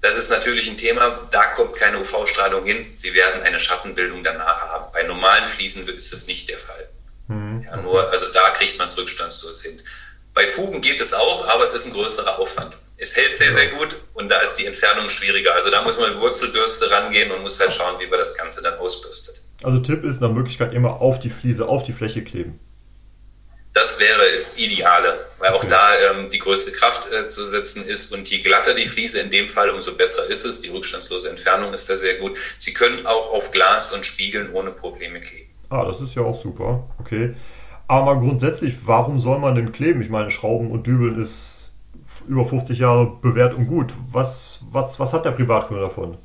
Das 0.00 0.16
ist 0.16 0.30
natürlich 0.30 0.68
ein 0.68 0.76
Thema, 0.76 1.28
da 1.30 1.46
kommt 1.46 1.74
keine 1.74 1.98
UV-Strahlung 1.98 2.64
hin. 2.64 2.86
Sie 2.90 3.14
werden 3.14 3.42
eine 3.42 3.58
Schattenbildung 3.58 4.22
danach 4.22 4.60
haben. 4.60 4.92
Bei 4.92 5.02
normalen 5.02 5.46
Fliesen 5.46 5.88
ist 5.88 6.12
das 6.12 6.26
nicht 6.26 6.48
der 6.48 6.58
Fall. 6.58 6.88
Mhm. 7.26 7.66
Ja, 7.68 7.76
nur, 7.76 8.08
also 8.10 8.26
da 8.30 8.50
kriegt 8.50 8.78
man 8.78 8.86
es 8.86 8.96
rückstandslos 8.96 9.62
hin. 9.62 9.82
Bei 10.34 10.46
Fugen 10.46 10.80
geht 10.80 11.00
es 11.00 11.12
auch, 11.12 11.48
aber 11.48 11.64
es 11.64 11.72
ist 11.72 11.86
ein 11.86 11.92
größerer 11.92 12.38
Aufwand. 12.38 12.76
Es 13.00 13.14
hält 13.14 13.32
sehr, 13.34 13.54
sehr 13.54 13.68
gut 13.68 13.96
und 14.14 14.28
da 14.28 14.40
ist 14.40 14.56
die 14.56 14.66
Entfernung 14.66 15.08
schwieriger. 15.08 15.54
Also 15.54 15.70
da 15.70 15.82
muss 15.82 15.96
man 15.96 16.10
mit 16.10 16.20
Wurzelbürste 16.20 16.90
rangehen 16.90 17.30
und 17.30 17.42
muss 17.42 17.58
halt 17.60 17.72
schauen, 17.72 17.94
wie 18.00 18.08
man 18.08 18.18
das 18.18 18.36
Ganze 18.36 18.60
dann 18.60 18.76
ausbürstet. 18.78 19.40
Also 19.62 19.78
Tipp 19.78 20.04
ist 20.04 20.20
nach 20.20 20.30
Möglichkeit 20.30 20.74
immer 20.74 21.00
auf 21.00 21.20
die 21.20 21.30
Fliese, 21.30 21.66
auf 21.66 21.84
die 21.84 21.92
Fläche 21.92 22.22
kleben 22.22 22.58
Das 23.72 24.00
wäre 24.00 24.32
das 24.32 24.58
Ideale, 24.58 25.26
weil 25.38 25.50
auch 25.50 25.58
okay. 25.58 25.68
da 25.70 26.10
ähm, 26.10 26.28
die 26.28 26.40
größte 26.40 26.72
Kraft 26.72 27.12
äh, 27.12 27.24
zu 27.24 27.44
setzen 27.44 27.84
ist 27.84 28.12
und 28.12 28.28
je 28.28 28.40
glatter 28.40 28.74
die 28.74 28.88
Fliese 28.88 29.20
in 29.20 29.30
dem 29.30 29.46
Fall, 29.46 29.70
umso 29.70 29.96
besser 29.96 30.26
ist 30.28 30.44
es. 30.44 30.58
Die 30.60 30.70
rückstandslose 30.70 31.30
Entfernung 31.30 31.72
ist 31.74 31.88
da 31.88 31.96
sehr 31.96 32.16
gut. 32.16 32.36
Sie 32.58 32.74
können 32.74 33.06
auch 33.06 33.32
auf 33.32 33.52
Glas 33.52 33.92
und 33.92 34.04
Spiegeln 34.04 34.52
ohne 34.52 34.72
Probleme 34.72 35.20
kleben. 35.20 35.50
Ah, 35.70 35.84
das 35.84 36.00
ist 36.00 36.16
ja 36.16 36.22
auch 36.22 36.40
super. 36.40 36.88
Okay. 36.98 37.36
Aber 37.86 38.14
mal 38.14 38.20
grundsätzlich, 38.20 38.74
warum 38.84 39.20
soll 39.20 39.38
man 39.38 39.54
denn 39.54 39.70
kleben? 39.72 40.02
Ich 40.02 40.08
meine, 40.08 40.30
Schrauben 40.30 40.70
und 40.70 40.86
Dübeln 40.86 41.22
ist 41.22 41.57
über 42.28 42.44
50 42.44 42.78
Jahre 42.78 43.18
bewährt 43.20 43.54
und 43.54 43.66
gut. 43.66 43.92
Was, 44.12 44.60
was, 44.70 45.00
was 45.00 45.12
hat 45.12 45.24
der 45.24 45.32
Privatkunde 45.32 45.82
davon? 45.82 46.18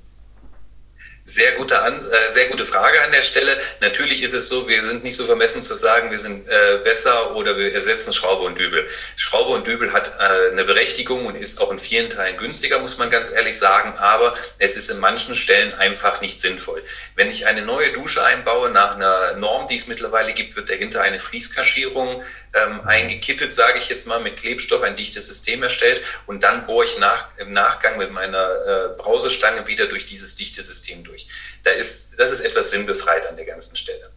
Sehr 1.25 1.53
gute, 1.53 1.81
An 1.81 2.01
äh, 2.01 2.29
sehr 2.31 2.47
gute 2.47 2.65
Frage 2.65 3.01
an 3.01 3.13
der 3.13 3.21
Stelle. 3.21 3.57
Natürlich 3.79 4.23
ist 4.23 4.33
es 4.33 4.49
so, 4.49 4.67
wir 4.67 4.83
sind 4.83 5.05
nicht 5.05 5.15
so 5.15 5.23
vermessen 5.23 5.61
zu 5.61 5.73
sagen, 5.73 6.11
wir 6.11 6.19
sind 6.19 6.45
äh, 6.49 6.79
besser 6.83 7.33
oder 7.37 7.57
wir 7.57 7.73
ersetzen 7.73 8.11
Schraube 8.11 8.43
und 8.43 8.59
Dübel. 8.59 8.85
Schraube 9.15 9.51
und 9.51 9.65
Dübel 9.65 9.93
hat 9.93 10.11
äh, 10.19 10.51
eine 10.51 10.65
Berechtigung 10.65 11.25
und 11.25 11.35
ist 11.35 11.61
auch 11.61 11.71
in 11.71 11.79
vielen 11.79 12.09
Teilen 12.09 12.35
günstiger, 12.35 12.77
muss 12.79 12.97
man 12.97 13.09
ganz 13.09 13.31
ehrlich 13.31 13.57
sagen, 13.57 13.93
aber 13.99 14.33
es 14.59 14.75
ist 14.75 14.91
in 14.91 14.99
manchen 14.99 15.33
Stellen 15.33 15.73
einfach 15.75 16.19
nicht 16.19 16.41
sinnvoll. 16.41 16.83
Wenn 17.15 17.29
ich 17.29 17.47
eine 17.47 17.61
neue 17.61 17.93
Dusche 17.93 18.21
einbaue 18.21 18.69
nach 18.71 18.97
einer 18.97 19.37
Norm, 19.37 19.67
die 19.67 19.77
es 19.77 19.87
mittlerweile 19.87 20.33
gibt, 20.33 20.57
wird 20.57 20.69
dahinter 20.69 21.03
eine 21.03 21.19
Fließkaschierung 21.19 22.21
ähm, 22.53 22.81
eingekittet, 22.85 23.51
sage 23.53 23.79
ich 23.79 23.89
jetzt 23.89 24.07
mal, 24.07 24.19
mit 24.19 24.37
Klebstoff 24.37 24.83
ein 24.83 24.95
dichtes 24.95 25.27
System 25.27 25.63
erstellt 25.63 26.01
und 26.27 26.43
dann 26.43 26.65
bohre 26.65 26.85
ich 26.85 26.97
nach, 26.99 27.27
im 27.37 27.51
Nachgang 27.51 27.97
mit 27.97 28.11
meiner 28.11 28.49
äh, 28.65 28.89
Brausestange 28.97 29.67
wieder 29.67 29.87
durch 29.87 30.05
dieses 30.05 30.35
dichte 30.35 30.61
System 30.61 31.03
durch. 31.03 31.27
Da 31.63 31.71
ist, 31.71 32.19
das 32.19 32.31
ist 32.31 32.41
etwas 32.41 32.69
sinnbefreit 32.69 33.25
an 33.27 33.35
der 33.35 33.45
ganzen 33.45 33.75
Stelle. 33.75 34.11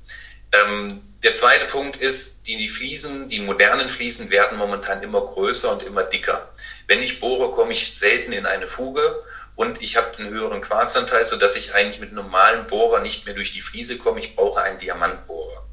Ähm, 0.52 1.02
der 1.22 1.34
zweite 1.34 1.66
Punkt 1.66 1.96
ist, 1.96 2.46
die, 2.46 2.56
die 2.56 2.68
Fliesen, 2.68 3.26
die 3.28 3.40
modernen 3.40 3.88
Fliesen 3.88 4.30
werden 4.30 4.58
momentan 4.58 5.02
immer 5.02 5.20
größer 5.20 5.72
und 5.72 5.82
immer 5.82 6.04
dicker. 6.04 6.52
Wenn 6.86 7.02
ich 7.02 7.20
bohre, 7.20 7.50
komme 7.50 7.72
ich 7.72 7.92
selten 7.94 8.32
in 8.32 8.46
eine 8.46 8.66
Fuge 8.66 9.24
und 9.56 9.82
ich 9.82 9.96
habe 9.96 10.16
einen 10.18 10.28
höheren 10.28 10.60
Quarzanteil, 10.60 11.24
sodass 11.24 11.56
ich 11.56 11.74
eigentlich 11.74 12.00
mit 12.00 12.12
normalen 12.12 12.66
Bohrer 12.66 13.00
nicht 13.00 13.24
mehr 13.24 13.34
durch 13.34 13.50
die 13.50 13.62
Fliese 13.62 13.96
komme. 13.96 14.20
Ich 14.20 14.36
brauche 14.36 14.62
einen 14.62 14.78
Diamantbohrer. 14.78 15.65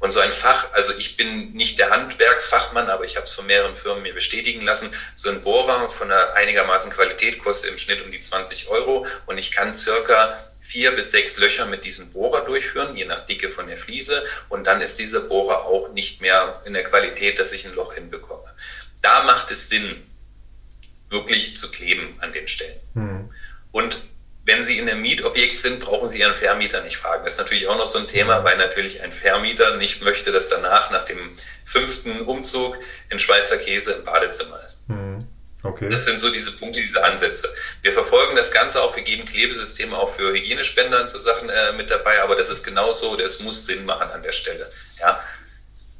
Und 0.00 0.12
so 0.12 0.20
ein 0.20 0.32
Fach, 0.32 0.72
also 0.72 0.92
ich 0.96 1.16
bin 1.16 1.52
nicht 1.52 1.78
der 1.78 1.90
Handwerksfachmann, 1.90 2.88
aber 2.88 3.04
ich 3.04 3.16
habe 3.16 3.26
es 3.26 3.32
von 3.32 3.46
mehreren 3.46 3.74
Firmen 3.74 4.02
mir 4.02 4.14
bestätigen 4.14 4.64
lassen, 4.64 4.90
so 5.16 5.28
ein 5.28 5.40
Bohrer 5.40 5.90
von 5.90 6.10
einer 6.10 6.34
einigermaßen 6.34 6.90
Qualität 6.92 7.40
kostet 7.40 7.70
im 7.70 7.78
Schnitt 7.78 8.02
um 8.04 8.10
die 8.10 8.20
20 8.20 8.68
Euro 8.68 9.06
und 9.26 9.38
ich 9.38 9.50
kann 9.50 9.74
circa 9.74 10.38
vier 10.68 10.92
bis 10.92 11.10
sechs 11.10 11.38
Löcher 11.38 11.64
mit 11.64 11.84
diesem 11.84 12.10
Bohrer 12.10 12.44
durchführen, 12.44 12.94
je 12.94 13.06
nach 13.06 13.20
Dicke 13.20 13.48
von 13.48 13.66
der 13.68 13.78
Fliese. 13.78 14.22
Und 14.50 14.66
dann 14.66 14.82
ist 14.82 14.98
dieser 14.98 15.20
Bohrer 15.20 15.64
auch 15.64 15.92
nicht 15.92 16.20
mehr 16.20 16.60
in 16.66 16.74
der 16.74 16.84
Qualität, 16.84 17.38
dass 17.38 17.52
ich 17.52 17.66
ein 17.66 17.74
Loch 17.74 17.94
hinbekomme. 17.94 18.54
Da 19.00 19.22
macht 19.22 19.50
es 19.50 19.70
Sinn, 19.70 20.06
wirklich 21.08 21.56
zu 21.56 21.70
kleben 21.70 22.18
an 22.20 22.32
den 22.32 22.46
Stellen. 22.46 22.78
Hm. 22.92 23.32
Und 23.72 24.02
wenn 24.48 24.62
Sie 24.62 24.78
in 24.78 24.88
einem 24.88 25.02
Mietobjekt 25.02 25.56
sind, 25.56 25.78
brauchen 25.78 26.08
Sie 26.08 26.20
Ihren 26.20 26.34
Vermieter 26.34 26.80
nicht 26.80 26.96
fragen. 26.96 27.22
Das 27.22 27.34
ist 27.34 27.38
natürlich 27.38 27.68
auch 27.68 27.76
noch 27.76 27.84
so 27.84 27.98
ein 27.98 28.06
Thema, 28.06 28.42
weil 28.44 28.56
natürlich 28.56 29.02
ein 29.02 29.12
Vermieter 29.12 29.76
nicht 29.76 30.00
möchte, 30.00 30.32
dass 30.32 30.48
danach 30.48 30.90
nach 30.90 31.04
dem 31.04 31.36
fünften 31.64 32.22
Umzug 32.22 32.78
ein 33.10 33.18
Schweizer 33.18 33.58
Käse 33.58 33.92
im 33.92 34.04
Badezimmer 34.04 34.58
ist. 34.64 34.84
Hm, 34.88 35.18
okay. 35.62 35.90
Das 35.90 36.06
sind 36.06 36.18
so 36.18 36.30
diese 36.30 36.52
Punkte, 36.52 36.80
diese 36.80 37.04
Ansätze. 37.04 37.52
Wir 37.82 37.92
verfolgen 37.92 38.36
das 38.36 38.50
Ganze 38.50 38.80
auch, 38.80 38.96
wir 38.96 39.02
geben 39.02 39.26
Klebesysteme 39.26 39.94
auch 39.94 40.08
für 40.08 40.32
Hygienespender 40.32 40.98
und 40.98 41.10
so 41.10 41.18
Sachen 41.18 41.50
äh, 41.50 41.72
mit 41.72 41.90
dabei, 41.90 42.22
aber 42.22 42.34
das 42.34 42.48
ist 42.48 42.62
genauso, 42.62 43.16
das 43.16 43.40
muss 43.40 43.66
Sinn 43.66 43.84
machen 43.84 44.10
an 44.10 44.22
der 44.22 44.32
Stelle. 44.32 44.70
Ja? 44.98 45.22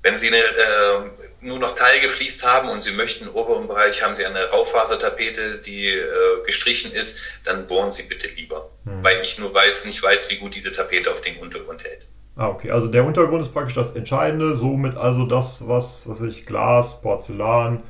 Wenn 0.00 0.17
Sie 0.17 0.28
eine 0.28 0.38
äh, 0.38 1.00
nur 1.40 1.59
noch 1.59 1.75
Teil 1.75 2.00
gefliest 2.00 2.47
haben 2.47 2.68
und 2.68 2.83
Sie 2.83 2.92
möchten 2.92 3.26
im 3.26 3.35
oberen 3.35 3.68
Bereich 3.68 4.02
haben 4.02 4.14
Sie 4.14 4.25
eine 4.25 4.50
Raufasertapete, 4.50 5.59
die 5.59 5.87
äh, 5.87 6.07
gestrichen 6.45 6.92
ist, 6.92 7.40
dann 7.45 7.66
bohren 7.66 7.90
Sie 7.90 8.09
bitte 8.09 8.28
lieber, 8.28 8.71
hm. 8.85 9.02
weil 9.02 9.21
ich 9.23 9.38
nur 9.38 9.54
weiß, 9.54 9.85
nicht 9.85 10.02
weiß, 10.02 10.30
wie 10.30 10.37
gut 10.37 10.54
diese 10.54 10.73
Tapete 10.73 11.12
auf 11.12 11.21
den 11.21 11.37
Untergrund 11.38 11.85
hält. 11.85 12.07
Ah, 12.37 12.49
okay. 12.49 12.71
Also 12.71 12.87
der 12.87 13.04
Untergrund 13.04 13.45
ist 13.45 13.52
praktisch 13.52 13.75
das 13.75 13.97
Entscheidende, 13.97 14.57
somit 14.57 14.97
also 14.97 15.26
das, 15.26 15.66
was, 15.66 16.09
was 16.09 16.21
ich, 16.23 16.47
Glas, 16.47 17.00
Porzellan, 17.02 17.83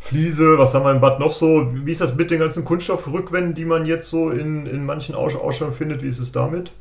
Fliese, 0.00 0.56
was 0.56 0.72
haben 0.72 0.84
wir 0.84 0.92
im 0.92 1.00
Bad 1.00 1.20
noch 1.20 1.32
so? 1.32 1.68
Wie 1.84 1.92
ist 1.92 2.00
das 2.00 2.14
mit 2.14 2.30
den 2.30 2.38
ganzen 2.38 2.64
Kunststoffrückwänden, 2.64 3.54
die 3.54 3.66
man 3.66 3.84
jetzt 3.84 4.08
so 4.08 4.30
in, 4.30 4.66
in 4.66 4.86
manchen 4.86 5.14
Ausstellungen 5.14 5.76
findet? 5.76 6.02
Wie 6.02 6.08
ist 6.08 6.18
es 6.18 6.32
damit? 6.32 6.72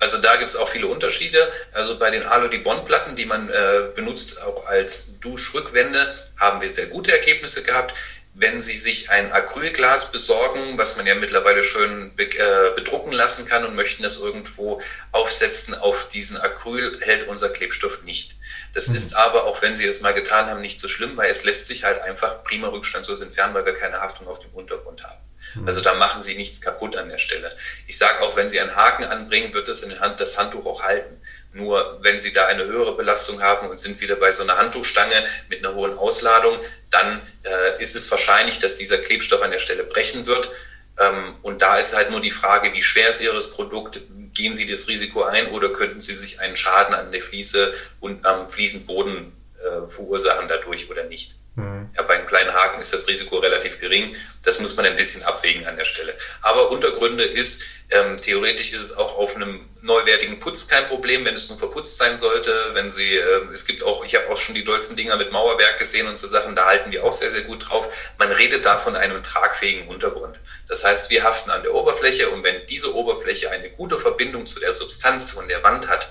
Also 0.00 0.16
da 0.16 0.36
gibt 0.36 0.48
es 0.48 0.56
auch 0.56 0.68
viele 0.68 0.86
Unterschiede. 0.86 1.52
Also 1.72 1.98
bei 1.98 2.10
den 2.10 2.22
Alu-Dibond-Platten, 2.24 3.16
die 3.16 3.26
man 3.26 3.50
äh, 3.50 3.82
benutzt 3.94 4.42
auch 4.42 4.66
als 4.66 5.20
Duschrückwände, 5.20 6.14
haben 6.38 6.62
wir 6.62 6.70
sehr 6.70 6.86
gute 6.86 7.12
Ergebnisse 7.12 7.62
gehabt. 7.62 7.94
Wenn 8.32 8.60
Sie 8.60 8.76
sich 8.76 9.10
ein 9.10 9.30
Acrylglas 9.30 10.10
besorgen, 10.10 10.78
was 10.78 10.96
man 10.96 11.04
ja 11.04 11.14
mittlerweile 11.14 11.62
schön 11.62 12.16
be 12.16 12.24
äh, 12.24 12.74
bedrucken 12.74 13.12
lassen 13.12 13.44
kann 13.44 13.64
und 13.66 13.74
möchten 13.74 14.02
das 14.02 14.16
irgendwo 14.16 14.80
aufsetzen 15.12 15.74
auf 15.74 16.08
diesen 16.08 16.38
Acryl, 16.38 16.98
hält 17.02 17.28
unser 17.28 17.50
Klebstoff 17.50 18.02
nicht. 18.04 18.36
Das 18.72 18.88
mhm. 18.88 18.94
ist 18.94 19.14
aber, 19.14 19.44
auch 19.44 19.60
wenn 19.60 19.76
Sie 19.76 19.84
es 19.84 20.00
mal 20.00 20.14
getan 20.14 20.46
haben, 20.46 20.62
nicht 20.62 20.80
so 20.80 20.88
schlimm, 20.88 21.18
weil 21.18 21.30
es 21.30 21.44
lässt 21.44 21.66
sich 21.66 21.84
halt 21.84 22.00
einfach 22.00 22.42
prima 22.42 22.68
rückstandslos 22.68 23.20
entfernen, 23.20 23.52
weil 23.52 23.66
wir 23.66 23.74
keine 23.74 24.00
Haftung 24.00 24.28
auf 24.28 24.40
dem 24.40 24.50
Untergrund 24.54 25.02
haben. 25.04 25.20
Mhm. 25.54 25.66
Also 25.66 25.80
da 25.80 25.94
machen 25.94 26.22
Sie 26.22 26.34
nichts 26.34 26.60
kaputt 26.60 26.96
an 26.96 27.08
der 27.08 27.18
Stelle. 27.18 27.54
Ich 27.86 27.98
sage 27.98 28.20
auch, 28.20 28.36
wenn 28.36 28.48
Sie 28.48 28.60
einen 28.60 28.74
Haken 28.74 29.04
anbringen, 29.04 29.54
wird 29.54 29.68
das, 29.68 29.82
in 29.82 29.98
Hand, 30.00 30.20
das 30.20 30.38
Handtuch 30.38 30.66
auch 30.66 30.82
halten. 30.82 31.20
Nur 31.52 31.98
wenn 32.02 32.18
Sie 32.18 32.32
da 32.32 32.46
eine 32.46 32.64
höhere 32.64 32.96
Belastung 32.96 33.42
haben 33.42 33.68
und 33.68 33.80
sind 33.80 34.00
wieder 34.00 34.16
bei 34.16 34.32
so 34.32 34.42
einer 34.42 34.56
Handtuchstange 34.56 35.24
mit 35.48 35.64
einer 35.64 35.74
hohen 35.74 35.96
Ausladung, 35.96 36.58
dann 36.90 37.20
äh, 37.44 37.80
ist 37.82 37.94
es 37.94 38.10
wahrscheinlich, 38.10 38.58
dass 38.58 38.76
dieser 38.76 38.98
Klebstoff 38.98 39.42
an 39.42 39.50
der 39.50 39.58
Stelle 39.58 39.84
brechen 39.84 40.26
wird. 40.26 40.50
Ähm, 40.98 41.34
und 41.42 41.62
da 41.62 41.78
ist 41.78 41.94
halt 41.94 42.10
nur 42.10 42.20
die 42.20 42.30
Frage, 42.30 42.72
wie 42.72 42.82
schwer 42.82 43.08
ist 43.08 43.20
Ihres 43.20 43.50
Produkt? 43.50 44.00
Gehen 44.34 44.54
Sie 44.54 44.66
das 44.66 44.86
Risiko 44.86 45.24
ein 45.24 45.48
oder 45.48 45.70
könnten 45.70 46.00
Sie 46.00 46.14
sich 46.14 46.40
einen 46.40 46.56
Schaden 46.56 46.94
an 46.94 47.10
der 47.10 47.22
Fliese 47.22 47.72
und 47.98 48.24
am 48.26 48.48
Fliesenboden 48.48 49.32
äh, 49.58 49.88
verursachen 49.88 50.46
dadurch 50.46 50.90
oder 50.90 51.04
nicht? 51.04 51.36
Mhm. 51.60 51.90
Ja, 51.96 52.02
bei 52.02 52.14
einem 52.14 52.26
kleinen 52.26 52.52
Haken 52.52 52.80
ist 52.80 52.92
das 52.92 53.06
Risiko 53.06 53.38
relativ 53.38 53.80
gering. 53.80 54.14
Das 54.42 54.58
muss 54.58 54.76
man 54.76 54.86
ein 54.86 54.96
bisschen 54.96 55.22
abwägen 55.22 55.66
an 55.66 55.76
der 55.76 55.84
Stelle. 55.84 56.14
Aber 56.42 56.70
Untergründe 56.70 57.24
ist, 57.24 57.62
ähm, 57.90 58.16
theoretisch 58.16 58.72
ist 58.72 58.82
es 58.82 58.96
auch 58.96 59.16
auf 59.16 59.34
einem 59.34 59.68
neuwertigen 59.82 60.38
Putz 60.38 60.68
kein 60.68 60.86
Problem, 60.86 61.24
wenn 61.24 61.34
es 61.34 61.48
nun 61.48 61.58
verputzt 61.58 61.96
sein 61.96 62.16
sollte. 62.16 62.70
Wenn 62.74 62.88
Sie, 62.88 63.16
äh, 63.16 63.44
es 63.52 63.64
gibt 63.64 63.82
auch, 63.82 64.04
ich 64.04 64.14
habe 64.14 64.30
auch 64.30 64.36
schon 64.36 64.54
die 64.54 64.64
dollsten 64.64 64.96
Dinger 64.96 65.16
mit 65.16 65.32
Mauerwerk 65.32 65.78
gesehen 65.78 66.06
und 66.06 66.16
so 66.16 66.26
Sachen, 66.26 66.54
da 66.54 66.66
halten 66.66 66.92
wir 66.92 67.04
auch 67.04 67.12
sehr, 67.12 67.30
sehr 67.30 67.42
gut 67.42 67.68
drauf. 67.68 68.12
Man 68.18 68.30
redet 68.30 68.64
da 68.64 68.78
von 68.78 68.94
einem 68.96 69.22
tragfähigen 69.22 69.88
Untergrund. 69.88 70.38
Das 70.68 70.84
heißt, 70.84 71.10
wir 71.10 71.24
haften 71.24 71.50
an 71.50 71.62
der 71.62 71.74
Oberfläche 71.74 72.30
und 72.30 72.44
wenn 72.44 72.66
diese 72.66 72.94
Oberfläche 72.94 73.50
eine 73.50 73.70
gute 73.70 73.98
Verbindung 73.98 74.46
zu 74.46 74.60
der 74.60 74.72
Substanz 74.72 75.32
von 75.32 75.48
der 75.48 75.62
Wand 75.64 75.88
hat, 75.88 76.10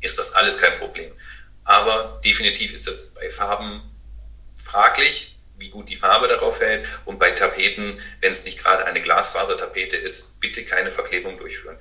ist 0.00 0.18
das 0.18 0.34
alles 0.34 0.58
kein 0.58 0.76
Problem. 0.76 1.12
Aber 1.64 2.20
definitiv 2.24 2.72
ist 2.72 2.88
das 2.88 3.10
bei 3.14 3.30
Farben 3.30 3.89
fraglich, 4.60 5.38
wie 5.58 5.70
gut 5.70 5.88
die 5.88 5.96
Farbe 5.96 6.28
darauf 6.28 6.60
hält. 6.60 6.86
Und 7.04 7.18
bei 7.18 7.30
Tapeten, 7.30 7.98
wenn 8.20 8.30
es 8.30 8.44
nicht 8.44 8.62
gerade 8.62 8.84
eine 8.86 9.00
Glasfasertapete 9.00 9.96
ist, 9.96 10.40
bitte 10.40 10.64
keine 10.64 10.90
Verklebung 10.90 11.36
durchführen. 11.38 11.76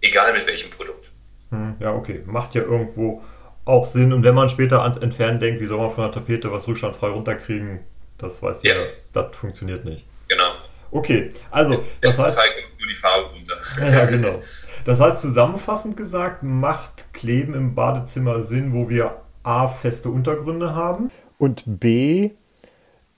Egal 0.00 0.32
mit 0.32 0.46
welchem 0.46 0.70
Produkt. 0.70 1.10
Hm, 1.50 1.76
ja, 1.80 1.92
okay. 1.92 2.22
Macht 2.26 2.54
ja 2.54 2.62
irgendwo 2.62 3.22
auch 3.64 3.86
Sinn. 3.86 4.12
Und 4.12 4.24
wenn 4.24 4.34
man 4.34 4.48
später 4.48 4.82
ans 4.82 4.96
Entfernen 4.96 5.40
denkt, 5.40 5.60
wie 5.60 5.66
soll 5.66 5.78
man 5.78 5.90
von 5.90 6.04
der 6.04 6.12
Tapete 6.12 6.50
was 6.50 6.66
rückstandsfrei 6.66 7.08
runterkriegen, 7.08 7.80
das 8.18 8.42
weiß 8.42 8.62
ja. 8.62 8.72
jeder. 8.72 8.86
Das 9.12 9.36
funktioniert 9.36 9.84
nicht. 9.84 10.04
Genau. 10.28 10.52
Okay, 10.92 11.28
also 11.50 11.84
das, 12.00 12.16
das 12.16 12.36
heißt. 12.36 12.52
nur 12.78 12.88
die 12.88 12.94
Farbe 12.94 13.28
runter. 13.28 13.56
Ja, 13.92 14.04
genau. 14.06 14.42
Das 14.84 14.98
heißt, 14.98 15.20
zusammenfassend 15.20 15.96
gesagt, 15.96 16.42
macht 16.42 17.12
Kleben 17.12 17.54
im 17.54 17.74
Badezimmer 17.74 18.42
Sinn, 18.42 18.72
wo 18.72 18.88
wir 18.88 19.20
A, 19.42 19.68
feste 19.68 20.08
Untergründe 20.08 20.74
haben 20.74 21.10
und 21.40 21.64
B, 21.66 22.30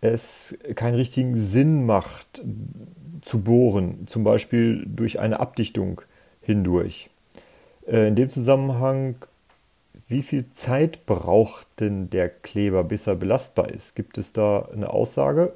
es 0.00 0.56
keinen 0.74 0.94
richtigen 0.94 1.36
Sinn 1.36 1.86
macht 1.86 2.42
zu 3.20 3.40
bohren, 3.40 4.06
zum 4.06 4.24
Beispiel 4.24 4.84
durch 4.86 5.18
eine 5.18 5.40
Abdichtung 5.40 6.00
hindurch. 6.40 7.10
Äh, 7.86 8.08
in 8.08 8.14
dem 8.14 8.30
Zusammenhang, 8.30 9.16
wie 10.08 10.22
viel 10.22 10.50
Zeit 10.54 11.04
braucht 11.06 11.66
denn 11.80 12.10
der 12.10 12.28
Kleber, 12.28 12.84
bis 12.84 13.06
er 13.06 13.16
belastbar 13.16 13.70
ist? 13.70 13.96
Gibt 13.96 14.18
es 14.18 14.32
da 14.32 14.68
eine 14.72 14.90
Aussage? 14.90 15.54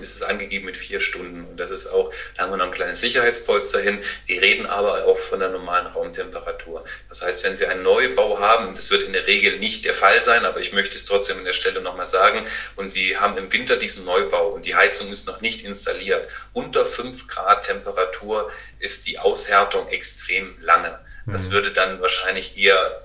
Ist 0.00 0.14
es 0.14 0.22
angegeben 0.22 0.66
mit 0.66 0.76
vier 0.76 1.00
Stunden. 1.00 1.44
Und 1.44 1.58
das 1.58 1.70
ist 1.70 1.86
auch, 1.86 2.12
da 2.36 2.42
haben 2.42 2.50
wir 2.50 2.56
noch 2.58 2.66
ein 2.66 2.72
kleines 2.72 3.00
Sicherheitspolster 3.00 3.80
hin. 3.80 3.98
Wir 4.26 4.42
reden 4.42 4.66
aber 4.66 5.06
auch 5.06 5.18
von 5.18 5.40
der 5.40 5.48
normalen 5.48 5.86
Raumtemperatur. 5.86 6.84
Das 7.08 7.22
heißt, 7.22 7.44
wenn 7.44 7.54
Sie 7.54 7.66
einen 7.66 7.82
Neubau 7.82 8.38
haben, 8.38 8.74
das 8.74 8.90
wird 8.90 9.04
in 9.04 9.12
der 9.12 9.26
Regel 9.26 9.58
nicht 9.58 9.84
der 9.84 9.94
Fall 9.94 10.20
sein, 10.20 10.44
aber 10.44 10.60
ich 10.60 10.72
möchte 10.72 10.96
es 10.96 11.04
trotzdem 11.04 11.38
an 11.38 11.44
der 11.44 11.52
Stelle 11.52 11.80
nochmal 11.80 12.06
sagen, 12.06 12.44
und 12.76 12.88
Sie 12.88 13.16
haben 13.16 13.38
im 13.38 13.52
Winter 13.52 13.76
diesen 13.76 14.04
Neubau 14.04 14.48
und 14.48 14.66
die 14.66 14.74
Heizung 14.74 15.10
ist 15.10 15.26
noch 15.26 15.40
nicht 15.40 15.64
installiert, 15.64 16.28
unter 16.52 16.84
5 16.84 17.28
Grad 17.28 17.66
Temperatur 17.66 18.50
ist 18.78 19.06
die 19.06 19.18
Aushärtung 19.18 19.88
extrem 19.88 20.56
lange. 20.60 20.98
Das 21.26 21.48
mhm. 21.48 21.52
würde 21.52 21.72
dann 21.72 22.00
wahrscheinlich 22.00 22.56
eher 22.56 23.02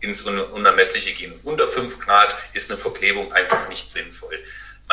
ins 0.00 0.22
Unermessliche 0.22 1.12
gehen. 1.12 1.32
Unter 1.44 1.68
5 1.68 2.00
Grad 2.00 2.34
ist 2.52 2.70
eine 2.70 2.78
Verklebung 2.78 3.32
einfach 3.32 3.68
nicht 3.68 3.90
sinnvoll. 3.90 4.38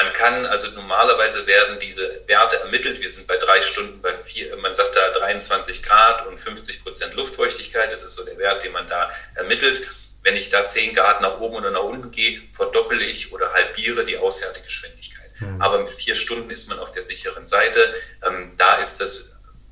Man 0.03 0.13
kann, 0.13 0.45
also 0.45 0.71
normalerweise 0.71 1.45
werden 1.45 1.77
diese 1.79 2.21
Werte 2.27 2.57
ermittelt. 2.57 3.01
Wir 3.01 3.09
sind 3.09 3.27
bei 3.27 3.35
drei 3.35 3.61
Stunden 3.61 4.01
bei 4.01 4.15
vier, 4.15 4.55
man 4.57 4.73
sagt 4.73 4.95
da 4.95 5.09
23 5.09 5.83
Grad 5.83 6.25
und 6.27 6.37
50 6.37 6.83
Prozent 6.83 7.15
Luftfeuchtigkeit. 7.15 7.91
Das 7.91 8.03
ist 8.03 8.15
so 8.15 8.23
der 8.23 8.37
Wert, 8.37 8.63
den 8.63 8.71
man 8.71 8.87
da 8.87 9.09
ermittelt. 9.35 9.89
Wenn 10.23 10.37
ich 10.37 10.49
da 10.49 10.65
10 10.65 10.93
Grad 10.93 11.21
nach 11.21 11.39
oben 11.39 11.55
oder 11.55 11.71
nach 11.71 11.81
unten 11.81 12.11
gehe, 12.11 12.41
verdoppel 12.53 13.01
ich 13.01 13.33
oder 13.33 13.51
halbiere 13.51 14.05
die 14.05 14.17
Aushärtegeschwindigkeit. 14.17 15.31
Mhm. 15.39 15.61
Aber 15.61 15.79
mit 15.79 15.89
vier 15.89 16.15
Stunden 16.15 16.49
ist 16.49 16.69
man 16.69 16.79
auf 16.79 16.91
der 16.93 17.01
sicheren 17.01 17.45
Seite. 17.45 17.93
Ähm, 18.25 18.53
da 18.57 18.75
ist 18.75 19.01
das, 19.01 19.25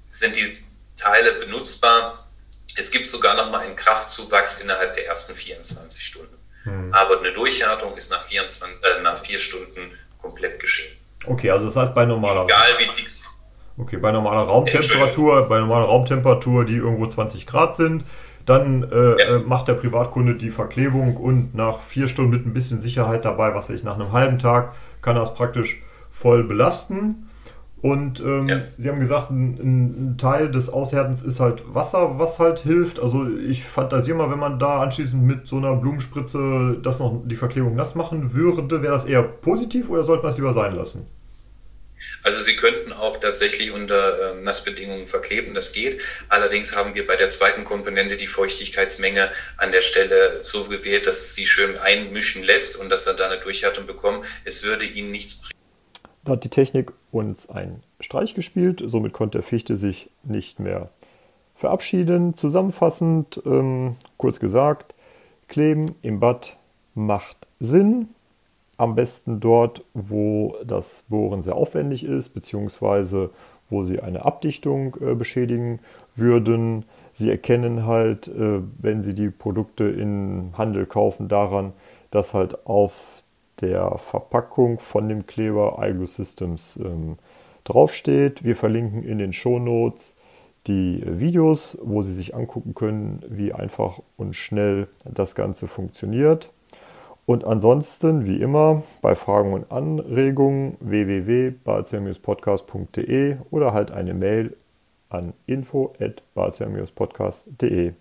sind 0.10 0.36
die 0.36 0.58
Teile 0.98 1.34
benutzbar. 1.34 2.28
Es 2.76 2.92
gibt 2.92 3.08
sogar 3.08 3.36
noch 3.36 3.50
mal 3.50 3.60
einen 3.60 3.78
Kraftzuwachs 3.78 4.60
innerhalb 4.60 4.94
der 4.94 5.06
ersten 5.06 5.36
24 5.36 6.04
Stunden. 6.04 6.38
Mhm. 6.66 6.94
Aber 6.94 7.20
eine 7.20 7.32
Durchhärtung 7.32 7.96
ist 7.96 8.12
nach, 8.12 8.24
24, 8.24 8.84
äh, 8.84 9.02
nach 9.02 9.24
vier 9.24 9.40
Stunden 9.40 9.98
komplett 10.22 10.60
geschehen. 10.60 10.98
Okay, 11.26 11.52
also 11.52 11.66
das 11.66 11.76
heißt 11.76 11.94
bei 11.94 12.06
normaler 12.06 12.44
Egal 12.44 12.74
wie 12.78 12.96
dick 12.96 13.06
es 13.06 13.22
ist. 13.22 13.44
Okay, 13.78 13.98
bei 13.98 14.12
normaler 14.12 14.42
Raumtemperatur, 14.42 15.48
bei 15.48 15.60
normaler 15.60 15.86
Raumtemperatur, 15.86 16.66
die 16.66 16.78
irgendwo 16.78 17.06
20 17.06 17.46
Grad 17.46 17.76
sind, 17.76 18.06
dann 18.46 18.84
äh, 18.84 18.96
ja. 18.96 19.36
Äh, 19.36 19.40
macht 19.40 19.68
der 19.68 19.74
Privatkunde 19.74 20.36
die 20.36 20.50
Verklebung 20.50 21.18
und 21.18 21.54
nach 21.54 21.82
vier 21.82 22.08
Stunden 22.08 22.32
mit 22.32 22.46
ein 22.46 22.54
bisschen 22.54 22.80
Sicherheit 22.80 23.26
dabei, 23.26 23.54
was 23.54 23.70
ich 23.70 23.84
nach 23.84 23.96
einem 23.96 24.14
halben 24.14 24.40
Tag, 24.40 24.74
kann 25.02 25.16
das 25.16 25.36
praktisch 25.36 25.84
voll 26.10 26.44
belasten. 26.44 27.27
Und 27.82 28.22
ähm, 28.22 28.50
ja. 28.50 28.62
Sie 28.78 28.90
haben 28.90 29.00
gesagt, 29.00 29.30
ein, 29.30 29.60
ein, 29.62 30.18
Teil 30.18 30.50
des 30.50 30.70
Aushärtens 30.70 31.22
ist 31.22 31.40
halt 31.40 31.62
Wasser, 31.68 32.18
was 32.18 32.40
halt 32.40 32.60
hilft. 32.60 33.00
Also 33.00 33.28
ich 33.30 33.64
fantasiere 33.64 34.18
mal, 34.18 34.32
wenn 34.32 34.40
man 34.40 34.58
da 34.58 34.82
anschließend 34.82 35.22
mit 35.22 35.48
so 35.48 35.58
einer 35.58 35.76
Blumenspritze 35.76 36.80
das 36.82 36.98
noch 36.98 37.22
die 37.26 37.36
Verklebung 37.36 37.76
nass 37.76 37.94
machen 37.94 38.34
würde, 38.34 38.82
wäre 38.82 38.94
das 38.94 39.06
eher 39.06 39.22
positiv 39.22 39.90
oder 39.90 40.04
sollte 40.04 40.24
man 40.24 40.32
es 40.32 40.38
lieber 40.38 40.54
sein 40.54 40.76
lassen? 40.76 41.06
Also 42.24 42.44
Sie 42.44 42.56
könnten 42.56 42.94
auch 42.94 43.20
tatsächlich 43.20 43.72
unter 43.72 44.38
äh, 44.38 44.42
Nassbedingungen 44.42 45.08
verkleben, 45.08 45.54
das 45.54 45.72
geht. 45.72 46.02
Allerdings 46.30 46.76
haben 46.76 46.96
wir 46.96 47.06
bei 47.06 47.16
der 47.16 47.30
zweiten 47.30 47.64
Komponente 47.64 48.18
die 48.18 48.28
Feuchtigkeitsmenge 48.28 49.32
an 49.58 49.72
der 49.72 49.82
Stelle 49.82 50.40
so 50.42 50.64
gewählt, 50.66 51.08
dass 51.08 51.20
es 51.20 51.36
sie 51.36 51.46
schön 51.46 51.78
einmischen 51.78 52.44
lässt 52.44 52.78
und 52.78 52.90
dass 52.90 53.08
er 53.08 53.14
da 53.14 53.30
eine 53.30 53.40
Durchhärtung 53.40 53.86
bekommt. 53.86 54.26
Es 54.46 54.64
würde 54.64 54.86
Ihnen 54.86 55.12
nichts 55.12 55.42
bringen 55.42 55.57
hat 56.28 56.44
die 56.44 56.50
Technik 56.50 56.94
uns 57.12 57.50
einen 57.50 57.84
Streich 58.00 58.36
gespielt, 58.36 58.84
somit 58.86 59.14
konnte 59.14 59.38
der 59.38 59.44
Fichte 59.44 59.78
sich 59.78 60.10
nicht 60.24 60.60
mehr 60.60 60.90
verabschieden. 61.56 62.36
Zusammenfassend, 62.36 63.42
ähm, 63.46 63.96
kurz 64.18 64.40
gesagt, 64.40 64.94
Kleben 65.48 65.96
im 66.02 66.20
Bad 66.20 66.58
macht 66.94 67.48
Sinn. 67.60 68.10
Am 68.78 68.96
besten 68.96 69.40
dort, 69.40 69.84
wo 69.94 70.56
das 70.64 71.04
Bohren 71.10 71.42
sehr 71.42 71.56
aufwendig 71.56 72.04
ist, 72.04 72.30
beziehungsweise 72.30 73.32
wo 73.70 73.84
Sie 73.84 74.00
eine 74.00 74.24
Abdichtung 74.24 74.96
äh, 75.02 75.16
beschädigen 75.16 75.80
würden. 76.16 76.86
Sie 77.14 77.30
erkennen 77.30 77.86
halt, 77.86 78.28
äh, 78.28 78.62
wenn 78.80 79.02
Sie 79.02 79.14
die 79.14 79.30
Produkte 79.30 79.86
im 79.86 80.52
Handel 80.58 80.86
kaufen, 80.86 81.28
daran, 81.28 81.74
dass 82.12 82.34
halt 82.34 82.68
auf 82.68 83.17
der 83.62 83.98
Verpackung 83.98 84.80
von 84.80 85.10
dem 85.10 85.26
Kleber 85.26 85.80
iGlue 85.82 86.08
Systems 86.08 86.78
ähm, 86.78 87.18
draufsteht. 87.64 88.44
Wir 88.44 88.56
verlinken 88.56 89.04
in 89.04 89.18
den 89.18 89.34
Show 89.34 89.60
Notes 89.60 90.16
die 90.68 91.04
Videos, 91.06 91.78
wo 91.82 92.04
Sie 92.04 92.14
sich 92.14 92.36
angucken 92.36 92.76
können, 92.76 93.24
wie 93.28 93.54
einfach 93.54 94.00
und 94.18 94.36
schnell 94.36 94.88
das 95.06 95.34
Ganze 95.36 95.68
funktioniert. 95.68 96.52
Und 97.26 97.44
ansonsten, 97.44 98.26
wie 98.26 98.42
immer, 98.42 98.84
bei 99.02 99.16
Fragen 99.16 99.52
und 99.54 99.70
Anregungen 99.72 100.78
www.balzer-podcast.de 100.80 103.38
oder 103.52 103.74
halt 103.74 103.92
eine 103.92 104.14
Mail 104.14 104.56
an 105.10 105.34
info.balzer-podcast.de. 105.46 107.92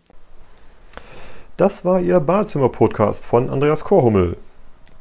Das 1.57 1.85
war 1.85 2.01
Ihr 2.01 2.21
Badezimmer-Podcast 2.21 3.25
von 3.25 3.51
Andreas 3.51 3.83
Korhummel. 3.83 4.37